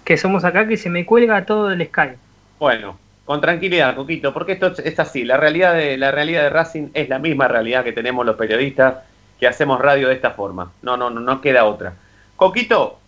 [0.04, 2.16] que somos acá que se me cuelga todo del Skype.
[2.58, 5.24] Bueno, con tranquilidad, Coquito, porque esto es- es así.
[5.24, 8.94] La realidad, de, la realidad de Racing es la misma realidad que tenemos los periodistas
[9.38, 10.72] que hacemos radio de esta forma.
[10.80, 11.92] No, no, no, no queda otra.
[12.36, 12.98] Coquito,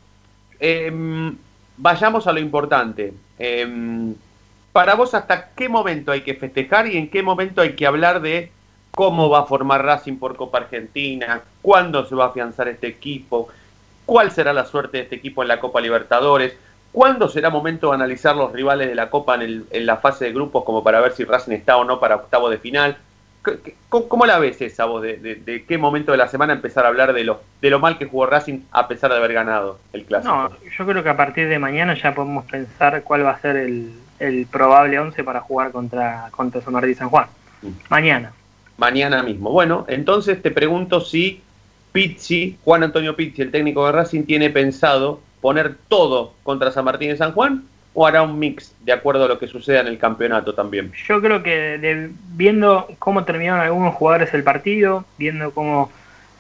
[0.61, 1.35] em,
[1.79, 3.15] vayamos a lo importante.
[3.39, 4.15] Em,
[4.73, 8.21] para vos, ¿hasta qué momento hay que festejar y en qué momento hay que hablar
[8.21, 8.51] de
[8.97, 11.43] cómo va a formar Racing por Copa Argentina?
[11.61, 13.49] ¿Cuándo se va a afianzar este equipo?
[14.07, 16.57] ¿Cuál será la suerte de este equipo en la Copa Libertadores?
[16.93, 20.25] ¿Cuándo será momento de analizar los rivales de la Copa en, el- en la fase
[20.25, 22.97] de grupos como para ver si Racing está o no para octavo de final?
[23.45, 25.03] ¿Qué- qué- ¿Cómo, cómo la ves esa vos?
[25.03, 27.79] De, de- de qué momento de la semana empezar a hablar de lo, de lo
[27.81, 30.33] mal que jugó Racing a pesar de haber ganado el clásico?
[30.35, 33.57] No, yo creo que a partir de mañana ya podemos pensar cuál va a ser
[33.57, 37.27] el, el probable 11 para jugar contra, contra San Martín y San Juan.
[37.91, 38.33] Mañana.
[38.79, 39.51] Mañana mismo.
[39.51, 41.41] Bueno, entonces te pregunto si
[41.93, 47.11] Pizzi, Juan Antonio Pizzi, el técnico de Racing, tiene pensado poner todo contra San Martín
[47.11, 47.65] y San Juan
[47.95, 50.93] o hará un mix de acuerdo a lo que suceda en el campeonato también.
[51.09, 55.91] Yo creo que de- viendo cómo terminaron algunos jugadores el partido, viendo cómo,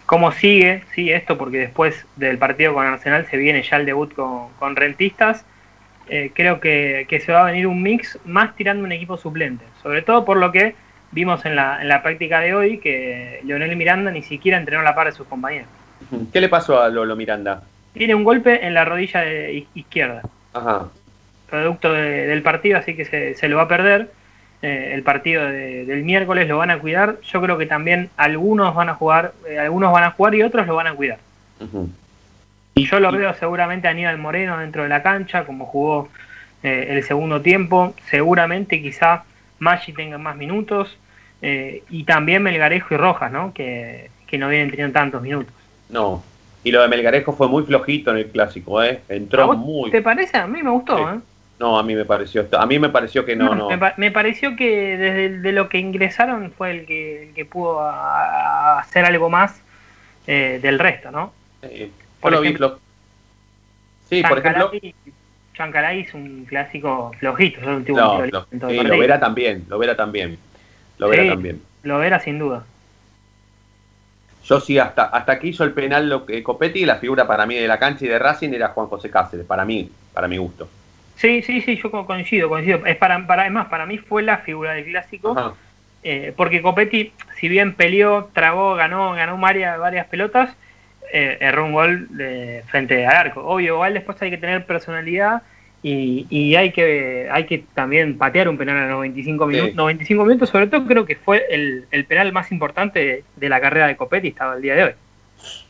[0.04, 4.12] cómo sigue, sí, esto porque después del partido con Arsenal se viene ya el debut
[4.12, 5.46] con, con Rentistas,
[6.08, 9.64] eh, creo que, que se va a venir un mix más tirando un equipo suplente,
[9.82, 10.74] sobre todo por lo que
[11.12, 14.84] vimos en la, en la práctica de hoy, que Leonel Miranda ni siquiera entrenó a
[14.84, 15.68] la par de sus compañeros.
[16.32, 17.62] ¿Qué le pasó a Lolo Miranda?
[17.94, 20.22] Tiene un golpe en la rodilla de iz- izquierda.
[20.52, 20.88] Ajá.
[21.48, 24.10] producto de- del partido, así que se, se lo va a perder.
[24.62, 27.20] Eh, el partido de- del miércoles lo van a cuidar.
[27.22, 30.66] Yo creo que también algunos van a jugar, eh, algunos van a jugar y otros
[30.66, 31.18] lo van a cuidar.
[32.74, 36.08] Y yo lo veo seguramente a Aníbal Moreno dentro de la cancha, como jugó
[36.62, 37.94] eh, el segundo tiempo.
[38.10, 39.22] Seguramente quizá
[39.58, 40.96] Maggi tenga más minutos.
[41.42, 43.52] eh, y también Melgarejo y Rojas, ¿no?
[43.52, 45.52] Que, que no vienen teniendo tantos minutos.
[45.90, 46.22] No.
[46.64, 49.00] Y lo de Melgarejo fue muy flojito en el clásico, ¿eh?
[49.08, 49.90] ¿A Entró muy...
[49.90, 50.36] ¿Te parece?
[50.38, 51.18] A mí me gustó, ¿eh?
[51.60, 52.46] No, a mí me pareció...
[52.58, 53.68] A mí me pareció que no, no.
[53.70, 57.44] Me, pa- me pareció que desde de lo que ingresaron fue el que, el que
[57.44, 59.60] pudo a- a hacer algo más
[60.26, 61.32] eh, del resto, ¿no?
[62.20, 62.78] Por ejemplo,
[64.08, 64.70] Sí, por ejemplo...
[65.56, 69.20] Chancalay es un clásico flojito, No, un tiro lo, en todo el sí, lo verá
[69.20, 70.38] también, lo verá también.
[70.98, 71.62] Lo verá Sí, también.
[71.82, 72.64] Lo verá sin duda.
[74.44, 77.56] Yo sí, hasta, hasta que hizo el penal lo que Copetti, la figura para mí
[77.56, 80.68] de la cancha y de Racing era Juan José Cáceres, para mí, para mi gusto.
[81.16, 82.84] Sí, sí, sí, yo co- coincido, coincido.
[82.86, 85.34] Es para, para, es más, para mí fue la figura del clásico.
[86.02, 90.54] Eh, porque Copetti, si bien peleó, trabó, ganó, ganó varias, varias pelotas,
[91.12, 93.44] eh, erró un gol de- frente al arco.
[93.46, 95.42] Obvio, igual después hay que tener personalidad
[95.82, 99.74] y, y hay que hay que también patear un penal a los 95 minutos.
[99.74, 103.60] 95 minutos, sobre todo creo que fue el, el penal más importante de, de la
[103.60, 104.92] carrera de Copetti hasta el día de hoy.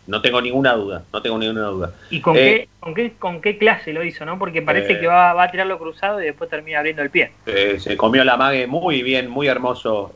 [0.07, 1.93] No tengo ninguna duda, no tengo ninguna duda.
[2.11, 4.39] ¿Y con, Eh, qué, con, qué, con qué clase lo hizo, no?
[4.39, 5.01] Porque parece Eh.
[5.01, 7.32] que va, va a tirarlo cruzado y después termina abriendo el pie.
[7.47, 10.12] eh, se comió la mague muy bien, muy hermoso.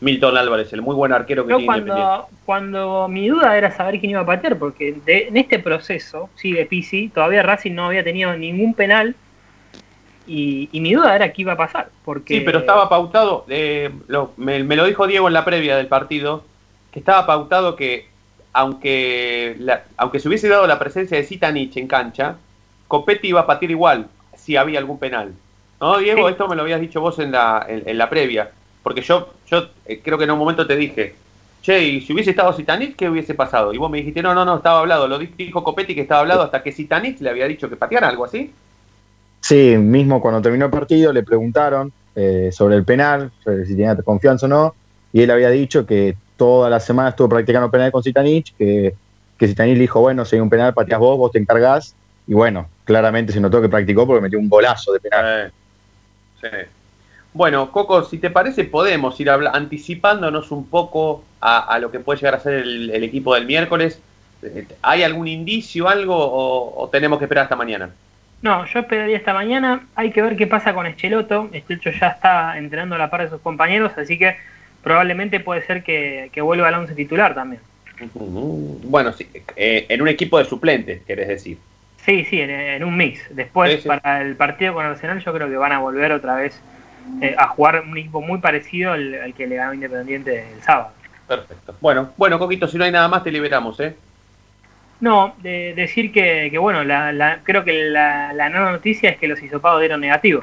[0.00, 2.10] Milton Álvarez, el muy buen arquero que Yo tiene Independiente.
[2.44, 6.30] cuando, cuando mi duda era saber quién iba a patear, porque de- en este proceso,
[6.36, 9.16] sí, de Pisi, todavía Racing no había tenido ningún penal
[10.26, 11.88] y, y mi duda era qué iba a pasar.
[12.04, 15.76] Porque Sí, pero estaba pautado, eh, lo- me, me lo dijo Diego en la previa
[15.76, 16.44] del partido,
[16.92, 18.06] que estaba pautado que
[18.52, 22.36] aunque, la- aunque se hubiese dado la presencia de Zitanich en cancha,
[22.88, 25.32] Copetti iba a patear igual si había algún penal.
[25.80, 26.28] ¿No, Diego?
[26.28, 28.50] Esto me lo habías dicho vos en la, en, en la previa.
[28.82, 31.14] Porque yo, yo eh, creo que en un momento te dije,
[31.62, 33.72] che, y si hubiese estado Zitanich, ¿qué hubiese pasado?
[33.72, 35.08] Y vos me dijiste, no, no, no, estaba hablado.
[35.08, 38.08] Lo di- dijo Copetti que estaba hablado hasta que Zitanich le había dicho que pateara
[38.08, 38.52] algo así.
[39.40, 43.96] Sí, mismo cuando terminó el partido le preguntaron eh, sobre el penal, sobre si tenía
[43.96, 44.74] confianza o no,
[45.12, 48.94] y él había dicho que toda la semana estuvo practicando penal con Zitanich, que,
[49.38, 51.94] que Zitanich le dijo, bueno, si hay un penal, pateás vos, vos te encargás,
[52.26, 55.52] y bueno, claramente se notó que practicó porque metió un golazo de penal.
[56.40, 56.48] Sí.
[57.34, 62.18] Bueno, Coco, si te parece, podemos ir anticipándonos un poco a, a lo que puede
[62.18, 64.00] llegar a ser el, el equipo del miércoles.
[64.42, 67.90] Eh, ¿Hay algún indicio, algo, o, o tenemos que esperar hasta mañana?
[68.40, 69.82] No, yo esperaría esta mañana.
[69.94, 71.48] Hay que ver qué pasa con Echeloto.
[71.52, 74.36] Estecho ya está entrenando a la par de sus compañeros, así que
[74.82, 77.60] probablemente puede ser que, que vuelva al once titular también.
[78.14, 81.58] Bueno, sí, eh, en un equipo de suplentes, querés decir.
[82.06, 83.20] Sí, sí, en, en un mix.
[83.34, 83.88] Después, Sí, sí.
[83.88, 86.60] para el partido con Arsenal, yo creo que van a volver otra vez
[87.20, 90.90] eh, a jugar un equipo muy parecido al, al que le ganó Independiente el sábado.
[91.26, 91.74] Perfecto.
[91.80, 93.96] Bueno, bueno, Coquito, si no hay nada más, te liberamos, ¿eh?
[95.00, 99.18] No, de, decir que, que bueno, la, la- creo que la, la nueva noticia es
[99.18, 100.42] que los hisopados dieron negativo.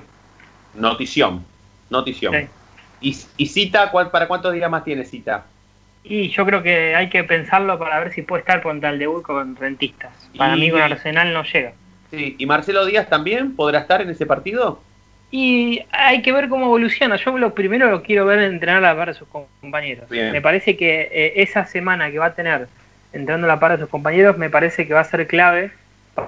[0.75, 1.43] Notición.
[1.89, 2.33] Notición.
[2.33, 2.47] Sí.
[3.01, 3.91] ¿Y, y cita?
[3.91, 5.45] ¿cuál- ¿Para cuántos días más tiene cita?
[6.03, 9.23] Y yo creo que hay que pensarlo para ver si puede estar contra el debut
[9.23, 10.13] con Rentistas.
[10.37, 11.73] Para Y- mí con Arsenal no llega.
[12.11, 12.35] Sí.
[12.37, 14.79] ¿Y Marcelo Díaz también podrá estar en ese partido?
[15.31, 17.17] Y hay que ver cómo evoluciona.
[17.17, 19.27] Yo lo primero lo quiero ver entrenar a la par de sus
[19.61, 20.09] compañeros.
[20.09, 20.31] Bien.
[20.31, 22.67] Me parece que eh, esa semana que va a tener
[23.11, 25.71] entrenando a la par de sus compañeros, me parece que va a ser clave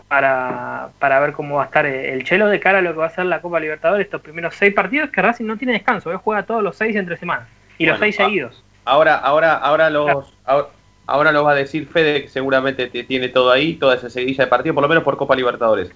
[0.07, 3.05] para, para ver cómo va a estar el Chelo de cara a lo que va
[3.05, 6.11] a ser la Copa Libertadores estos primeros seis partidos que Racing no tiene descanso.
[6.11, 7.47] Él juega todos los seis entre semanas.
[7.77, 8.63] Y los seis ah, seguidos.
[8.83, 10.67] Ahora, ahora, ahora los, ahora,
[11.05, 14.45] ahora lo va a decir Fede, que seguramente te- tiene todo ahí, toda esa seguidilla
[14.45, 15.91] de partido, por lo menos por Copa Libertadores.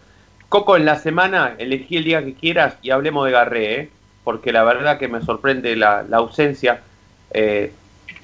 [0.52, 3.90] Coco, en la semana elegí el día que quieras y hablemos de Garré, ¿eh?
[4.26, 6.82] porque la verdad que me sorprende la, ausencia
[7.34, 7.72] eh,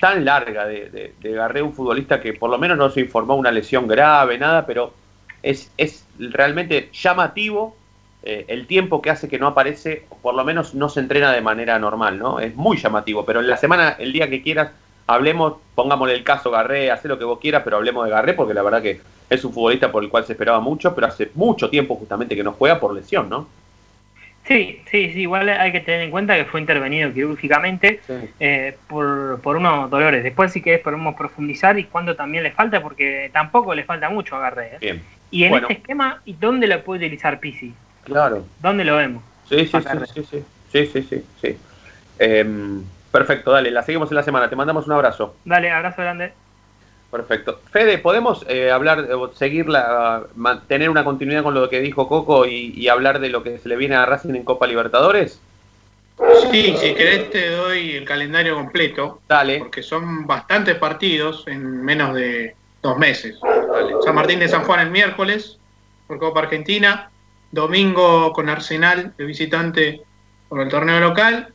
[0.02, 3.36] tan larga de, de, de Garré, un futbolista que por lo menos no se informó
[3.36, 4.94] una lesión grave, nada, pero
[5.42, 7.78] es, es realmente llamativo
[8.24, 11.32] eh, el tiempo que hace que no aparece, o por lo menos no se entrena
[11.32, 12.42] de manera normal, ¿no?
[12.42, 14.72] Es muy llamativo, pero en la semana, el día que quieras,
[15.08, 18.54] hablemos, pongámosle el caso Garré, haz lo que vos quieras, pero hablemos de Garré, porque
[18.54, 19.00] la verdad que
[19.30, 22.44] es un futbolista por el cual se esperaba mucho, pero hace mucho tiempo justamente que
[22.44, 23.48] no juega por lesión, ¿no?
[24.48, 28.00] Sí, sí, sí, igual hay que tener en cuenta que fue intervenido quirúrgicamente
[28.40, 30.24] eh, por, por unos dolores.
[30.24, 34.38] Después si querés podemos profundizar y cuánto también le falta, porque tampoco le falta mucho
[34.38, 34.68] a Garré.
[34.68, 34.78] ¿eh?
[34.80, 35.04] Bien.
[35.32, 35.68] Y en Bueno.
[35.68, 37.74] este esquema, ¿y dónde lo puede utilizar Pisi?
[38.06, 38.46] Claro.
[38.62, 39.22] ¿Dónde lo vemos?
[39.50, 41.58] Sí, sí, sí, sí, sí, sí, sí, sí, sí.
[42.18, 44.50] Em, perfecto, dale, la seguimos en la semana.
[44.50, 45.36] Te mandamos un abrazo.
[45.44, 46.32] Dale, abrazo grande.
[47.12, 47.60] Perfecto.
[47.72, 52.45] Fede, ¿podemos eh, hablar, o seguir la, mantener una continuidad con lo que dijo Coco
[52.45, 55.39] y, y hablar de lo que se le viene a Racing en Copa Libertadores?
[56.51, 59.22] Sí, si querés te doy el calendario completo.
[59.28, 59.60] Dale.
[59.60, 63.39] Porque son bastantes partidos en menos de dos meses.
[64.03, 65.58] San Martín de San Juan el miércoles
[66.08, 67.12] por Copa Argentina.
[67.51, 70.01] Domingo con Arsenal de visitante
[70.49, 71.53] por el torneo local.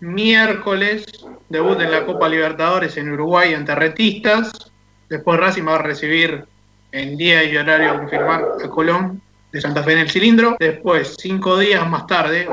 [0.00, 1.04] Miércoles
[1.48, 4.69] debut en la Copa Libertadores en Uruguay ante Retistas.
[5.10, 6.44] Después Racing va a recibir
[6.92, 10.56] en día y horario a confirmar a Colón de Santa Fe en el cilindro.
[10.60, 12.48] Después, cinco días más tarde,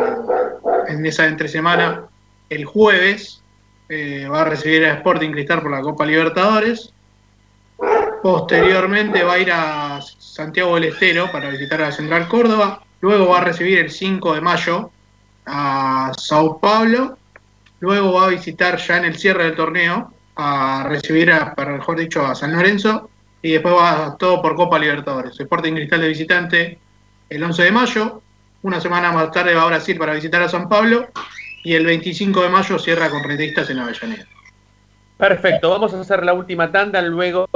[0.88, 2.06] en esa entre semana,
[2.50, 3.44] el jueves,
[3.90, 6.92] eh, va a recibir a Sporting Cristal por la Copa Libertadores.
[8.24, 12.82] Posteriormente va a ir a Santiago del Estero para visitar a Central Córdoba.
[13.02, 14.90] Luego va a recibir el 5 de mayo
[15.46, 17.20] a Sao Paulo.
[17.82, 22.26] Luego va a visitar ya en el cierre del torneo a recibir, a, mejor dicho,
[22.26, 23.10] a San Lorenzo.
[23.42, 25.40] Y después va todo por Copa Libertadores.
[25.40, 26.80] Sporting Cristal de visitante
[27.30, 28.22] el 11 de mayo.
[28.62, 31.08] Una semana más tarde va a Brasil para visitar a San Pablo.
[31.64, 34.26] Y el 25 de mayo cierra con Rentistas en Avellaneda.
[35.18, 37.48] Perfecto, vamos a hacer la última tanda, luego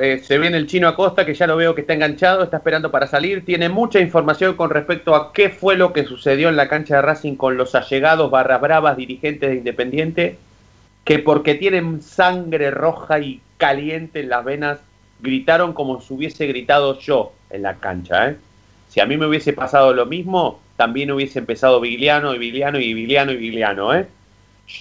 [0.00, 2.90] eh, se viene el chino Acosta, que ya lo veo que está enganchado, está esperando
[2.90, 6.68] para salir, tiene mucha información con respecto a qué fue lo que sucedió en la
[6.68, 10.38] cancha de Racing con los allegados barras bravas dirigentes de Independiente,
[11.04, 14.78] que porque tienen sangre roja y caliente en las venas,
[15.20, 18.30] gritaron como si hubiese gritado yo en la cancha.
[18.30, 18.36] ¿eh?
[18.88, 22.94] Si a mí me hubiese pasado lo mismo, también hubiese empezado Vigliano y Vigliano y
[22.94, 24.06] Vigliano y Vigliano, ¿eh?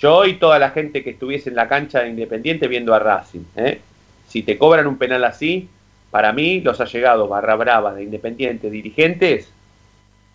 [0.02, 3.44] Yo y toda la gente que estuviese en la cancha de Independiente viendo a Racing.
[3.56, 3.82] ¿eh?
[4.28, 5.68] Si te cobran un penal así,
[6.12, 9.52] para mí los allegados barra brava de Independiente, dirigentes,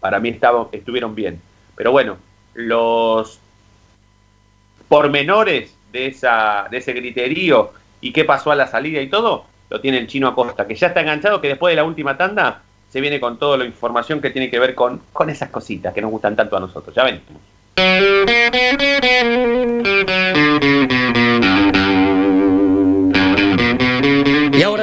[0.01, 1.41] para mí estaban, estuvieron bien.
[1.77, 2.17] Pero bueno,
[2.55, 3.39] los
[4.89, 7.71] pormenores de, esa, de ese griterío
[8.01, 10.89] y qué pasó a la salida y todo, lo tiene el chino Acosta, que ya
[10.89, 14.31] está enganchado, que después de la última tanda se viene con toda la información que
[14.31, 16.95] tiene que ver con, con esas cositas que nos gustan tanto a nosotros.
[16.95, 17.23] Ya ven.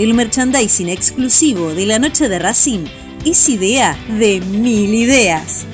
[0.00, 2.86] El merchandising exclusivo de la noche de Racing
[3.26, 5.66] es idea de mil ideas.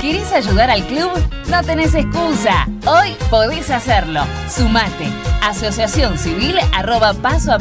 [0.00, 1.10] ¿Querés ayudar al club?
[1.50, 2.66] No tenés excusa.
[2.86, 4.22] Hoy podés hacerlo.
[4.48, 5.04] Sumate.
[5.42, 7.54] Asociación Civil arroba a paso.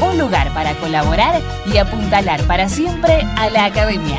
[0.00, 4.18] Un lugar para colaborar y apuntalar para siempre a la academia.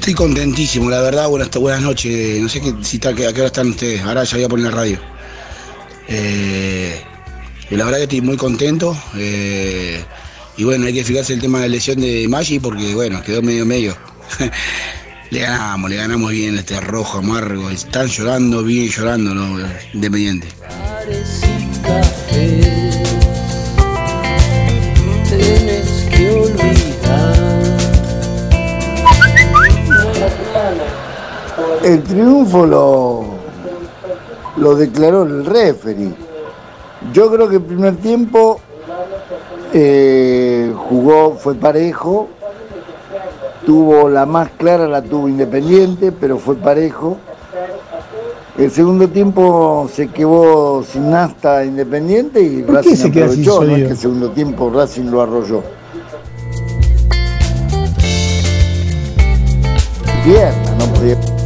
[0.00, 1.28] Estoy contentísimo, la verdad.
[1.28, 2.40] Buenas, buenas noches.
[2.40, 4.00] No sé qué, si está, a qué hora están ustedes.
[4.00, 4.98] Ahora ya voy a poner la radio.
[6.08, 7.02] Eh,
[7.68, 8.96] la verdad que estoy muy contento.
[9.18, 10.02] eh,
[10.56, 13.42] y bueno, hay que fijarse el tema de la lesión de Maggi porque, bueno, quedó
[13.42, 13.94] medio medio.
[15.30, 17.68] le ganamos, le ganamos bien este rojo amargo.
[17.68, 19.58] Están llorando, bien llorando, ¿no?
[19.92, 20.48] Independiente.
[31.84, 33.24] El triunfo lo,
[34.56, 36.14] lo declaró el referee.
[37.12, 38.60] Yo creo que el primer tiempo
[39.72, 42.28] eh, jugó, fue parejo,
[43.64, 47.16] tuvo la más clara, la tuvo Independiente, pero fue parejo.
[48.58, 53.76] El segundo tiempo se quedó sin hasta Independiente y ¿Por qué Racing se aprovechó, no
[53.76, 55.62] es que el segundo tiempo Racing lo arrolló.
[60.24, 61.39] Pierna, no podía.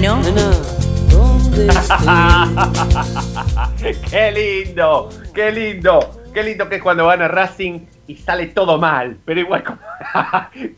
[0.00, 0.30] ¿Dónde
[4.10, 9.18] qué lindo, qué lindo, qué lindo que es cuando gana Racing y sale todo mal,
[9.24, 9.78] pero igual como,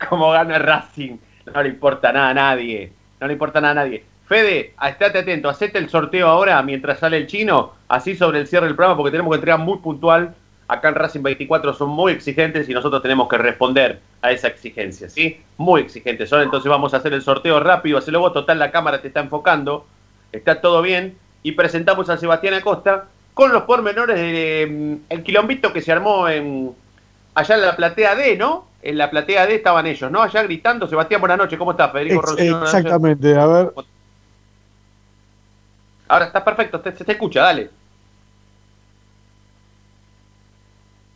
[0.09, 1.17] como gana Racing,
[1.53, 4.03] no le importa nada a nadie, no le importa nada a nadie.
[4.25, 8.67] Fede, estate atento, hacete el sorteo ahora mientras sale el chino, así sobre el cierre
[8.67, 10.33] del programa, porque tenemos que entregar muy puntual.
[10.67, 15.09] Acá en Racing 24 son muy exigentes y nosotros tenemos que responder a esa exigencia,
[15.09, 15.41] ¿sí?
[15.57, 19.01] Muy exigentes son, entonces vamos a hacer el sorteo rápido, hacelo vos, total la cámara
[19.01, 19.85] te está enfocando,
[20.31, 25.81] está todo bien, y presentamos a Sebastián Acosta con los pormenores del el quilombito que
[25.81, 26.73] se armó en,
[27.35, 28.67] allá en la platea D, ¿no?
[28.81, 30.21] En la platea D estaban ellos, ¿no?
[30.21, 31.91] Allá gritando, Sebastián, buenas noches, ¿cómo estás?
[31.91, 33.73] Federico Ex- Roncino, exactamente, a ver.
[36.07, 37.69] Ahora está perfecto, te- se te escucha, dale.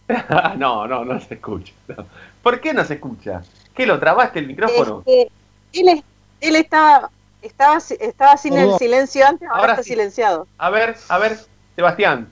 [0.57, 1.73] no, no, no se escucha.
[1.87, 2.05] no.
[2.41, 3.41] ¿Por qué no se escucha?
[3.75, 5.03] ¿Qué lo trabaste el micrófono?
[5.05, 5.31] Este,
[5.73, 6.03] él,
[6.41, 9.89] él estaba, estaba, estaba sin el silencio antes, ahora, Ahora está sí.
[9.91, 10.47] silenciado.
[10.57, 11.37] A ver, a ver,
[11.75, 12.31] Sebastián.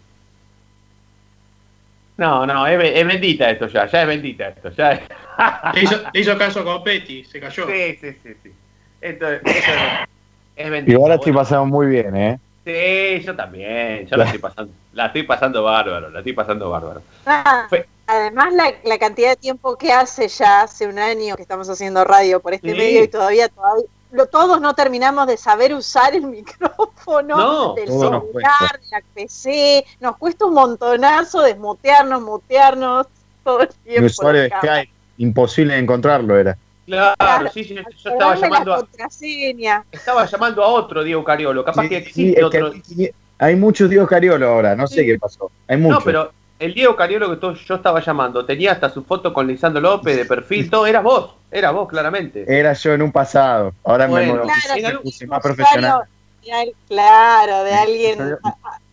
[2.18, 5.02] No, no, es, be- es bendita esto ya, ya es bendita esto, ya es.
[5.76, 7.68] Le hizo, le hizo caso a Copetti, se cayó.
[7.68, 8.52] Sí, sí, sí, sí.
[9.02, 9.66] Esto, esto es,
[10.56, 10.94] es bendita.
[10.94, 12.40] Igual la estoy Bueno, pasando muy bien, ¿eh?
[12.66, 17.01] Sí, yo también, yo la estoy pasando, la estoy pasando bárbaro, la estoy pasando bárbaro.
[17.26, 17.68] Ah,
[18.07, 22.03] además, la, la cantidad de tiempo que hace ya, hace un año que estamos haciendo
[22.03, 22.78] radio por este Sí.
[22.78, 27.88] medio y todavía, todavía lo- todos no terminamos de saber usar el micrófono No, del
[27.88, 29.86] celular, de la PC.
[29.99, 33.05] Nos cuesta un montonazo desmutearnos, mutearnos
[33.43, 33.99] todo el tiempo.
[34.01, 34.49] Mi usuario de.
[34.49, 36.57] Skype, imposible de encontrarlo era.
[36.86, 37.82] Claro, sí, sí, yo
[38.12, 39.86] estaba Darle la llamando a, contraseña.
[39.92, 42.74] estaba llamando a otro Diego Cariolo, capaz que Sí, existe que otro.
[43.40, 45.52] hay muchos Diego Cariolo ahora, no sé qué pasó.
[45.68, 46.00] Hay muchos.
[46.00, 49.82] No, pero el Diego Cariolo que yo estaba llamando tenía hasta su foto con Lisandro
[49.82, 52.46] López de perfil, todo, era vos, era vos claramente.
[52.48, 53.74] Era yo en un pasado.
[53.84, 56.02] Ahora Bueno, me, Claro, me más profesional.
[56.44, 58.38] de claro, de alguien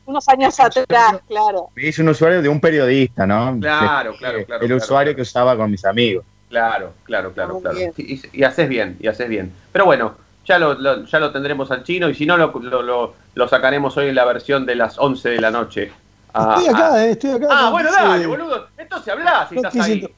[0.04, 1.68] unos años atrás, claro.
[1.74, 3.58] Me hice un usuario de un periodista, ¿no?
[3.60, 6.24] Claro, claro, claro, El claro, usuario que usaba con mis amigos.
[6.52, 7.78] Claro, claro, claro, claro.
[7.96, 9.50] Y, haces bien, y haces bien.
[9.72, 10.12] Pero bueno,
[10.44, 13.48] ya lo, lo- ya lo tendremos al chino y si no lo, lo, lo- lo
[13.48, 15.90] sacaremos hoy en la versión de las 11 de la noche.
[16.34, 17.06] Ah, Estoy acá, ah.
[17.06, 17.46] eh, estoy acá.
[17.50, 18.66] Ah, no bueno, dale, boludo.
[18.76, 19.92] Entonces hablá si No estás ahí.
[19.94, 20.12] inter-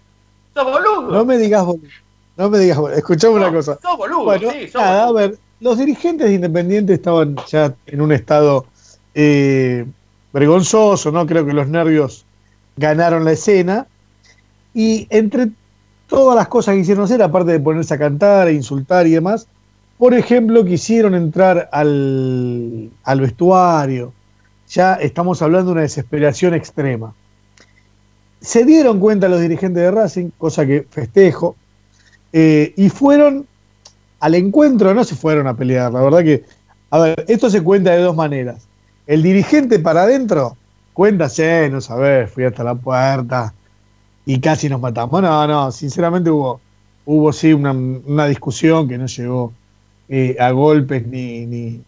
[0.54, 1.02] ¡Sos boludo!
[1.12, 1.86] No me digas boludo.
[2.36, 2.96] No me digas boludo.
[2.98, 3.78] Escuchame una cosa.
[3.80, 5.18] sos boludo, Bueno, sí, sos nada, boludo.
[5.18, 8.66] a ver, los dirigentes de Independiente estaban ya en un estado
[9.14, 9.86] eh,
[10.32, 11.26] vergonzoso, ¿no?
[11.28, 12.24] Creo que los nervios
[12.76, 13.86] ganaron la escena.
[14.74, 15.50] Y entre
[16.06, 19.46] todas las cosas que hicieron hacer, aparte de ponerse a cantar, e insultar y demás,
[19.98, 24.12] por ejemplo, quisieron entrar al, al vestuario.
[24.68, 27.14] Ya estamos hablando de una desesperación extrema.
[28.40, 31.56] Se dieron cuenta los dirigentes de Racing, cosa que festejo,
[32.32, 33.46] eh, y fueron
[34.20, 36.44] al encuentro, no se fueron a pelear, la verdad que,
[36.90, 38.66] a ver, esto se cuenta de dos maneras.
[39.06, 40.56] El dirigente para adentro
[40.92, 43.52] cuenta, sí, no sabes, fui hasta la puerta
[44.26, 45.22] y casi nos matamos.
[45.22, 46.60] No, no, sinceramente hubo,
[47.04, 49.52] hubo sí una, una discusión que no llegó
[50.08, 51.82] eh, a golpes ni, ni,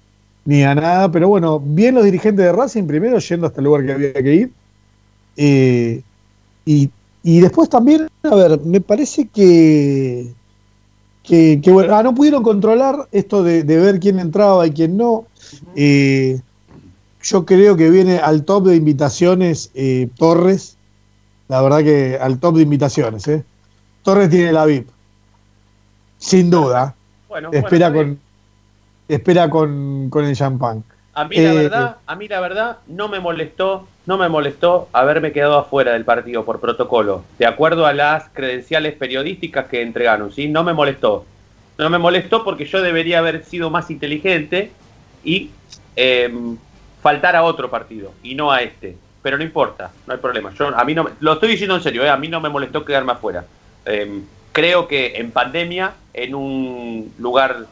[0.45, 3.87] ni a nada, pero bueno, bien los dirigentes de Racing primero yendo hasta el lugar
[3.87, 4.53] que había que ir.
[5.37, 6.03] eh,
[6.67, 6.91] y,
[7.23, 10.35] y después también, a ver, me parece que,
[11.23, 14.97] que, que, bueno, ah, no pudieron controlar esto de, de ver quién entraba y quién
[14.97, 15.27] no.
[15.75, 16.41] Eh,
[17.23, 19.73] yo creo que viene al top de invitaciones
[20.17, 20.76] Torres.
[21.49, 23.27] La verdad que al top de invitaciones.
[23.29, 23.45] ¿eh?
[24.03, 24.89] Torres tiene la VIP.
[26.19, 26.95] Sin duda.
[27.29, 28.21] Bueno, espera bueno, con
[29.09, 30.83] espera con, con el champán.
[31.15, 34.89] A mí la Eh, verdad, a mí la verdad no me molestó, no me molestó
[34.93, 40.33] haberme quedado afuera del partido por protocolo, de acuerdo a las credenciales periodísticas que entregaron,
[40.33, 40.49] ¿sí?
[40.49, 41.25] No me molestó.
[41.79, 44.73] No me molestó porque yo debería haber sido más inteligente
[45.25, 45.51] y
[45.95, 46.33] eh,
[47.03, 48.97] faltar a otro partido y no a este.
[49.27, 50.55] Pero no importa, no hay problema.
[50.57, 52.09] Yo a mí no lo estoy diciendo en serio, ¿eh?
[52.09, 53.45] a mí no me molestó quedarme afuera.
[53.85, 54.21] Eh,
[54.53, 57.67] creo que en pandemia, en un lugar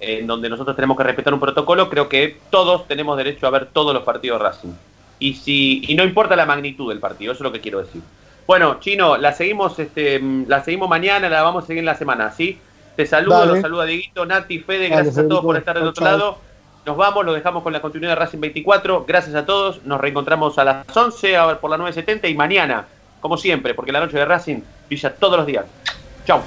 [0.00, 3.66] en donde nosotros tenemos que respetar un protocolo, creo que todos tenemos derecho a ver
[3.66, 4.72] todos los partidos Racing.
[5.20, 8.02] Y si y no importa la magnitud del partido, eso es lo que quiero decir.
[8.44, 11.94] Bueno, Chino, la seguimos este mm, la seguimos mañana, la vamos a seguir en la
[11.94, 12.58] semana, ¿sí?
[12.96, 13.52] Te saludo, Dale.
[13.52, 16.38] los saluda Dieguito, Nati, Fede, Dale, gracias a todos por estar del otro lado.
[16.86, 19.06] Nos vamos, lo dejamos con la continuidad de Racing 24.
[19.08, 19.84] Gracias a todos.
[19.84, 22.86] Nos reencontramos a las 11 a por la 9.70 y mañana,
[23.20, 25.64] como siempre, porque la noche de Racing brilla todos los días.
[26.24, 26.40] Chau.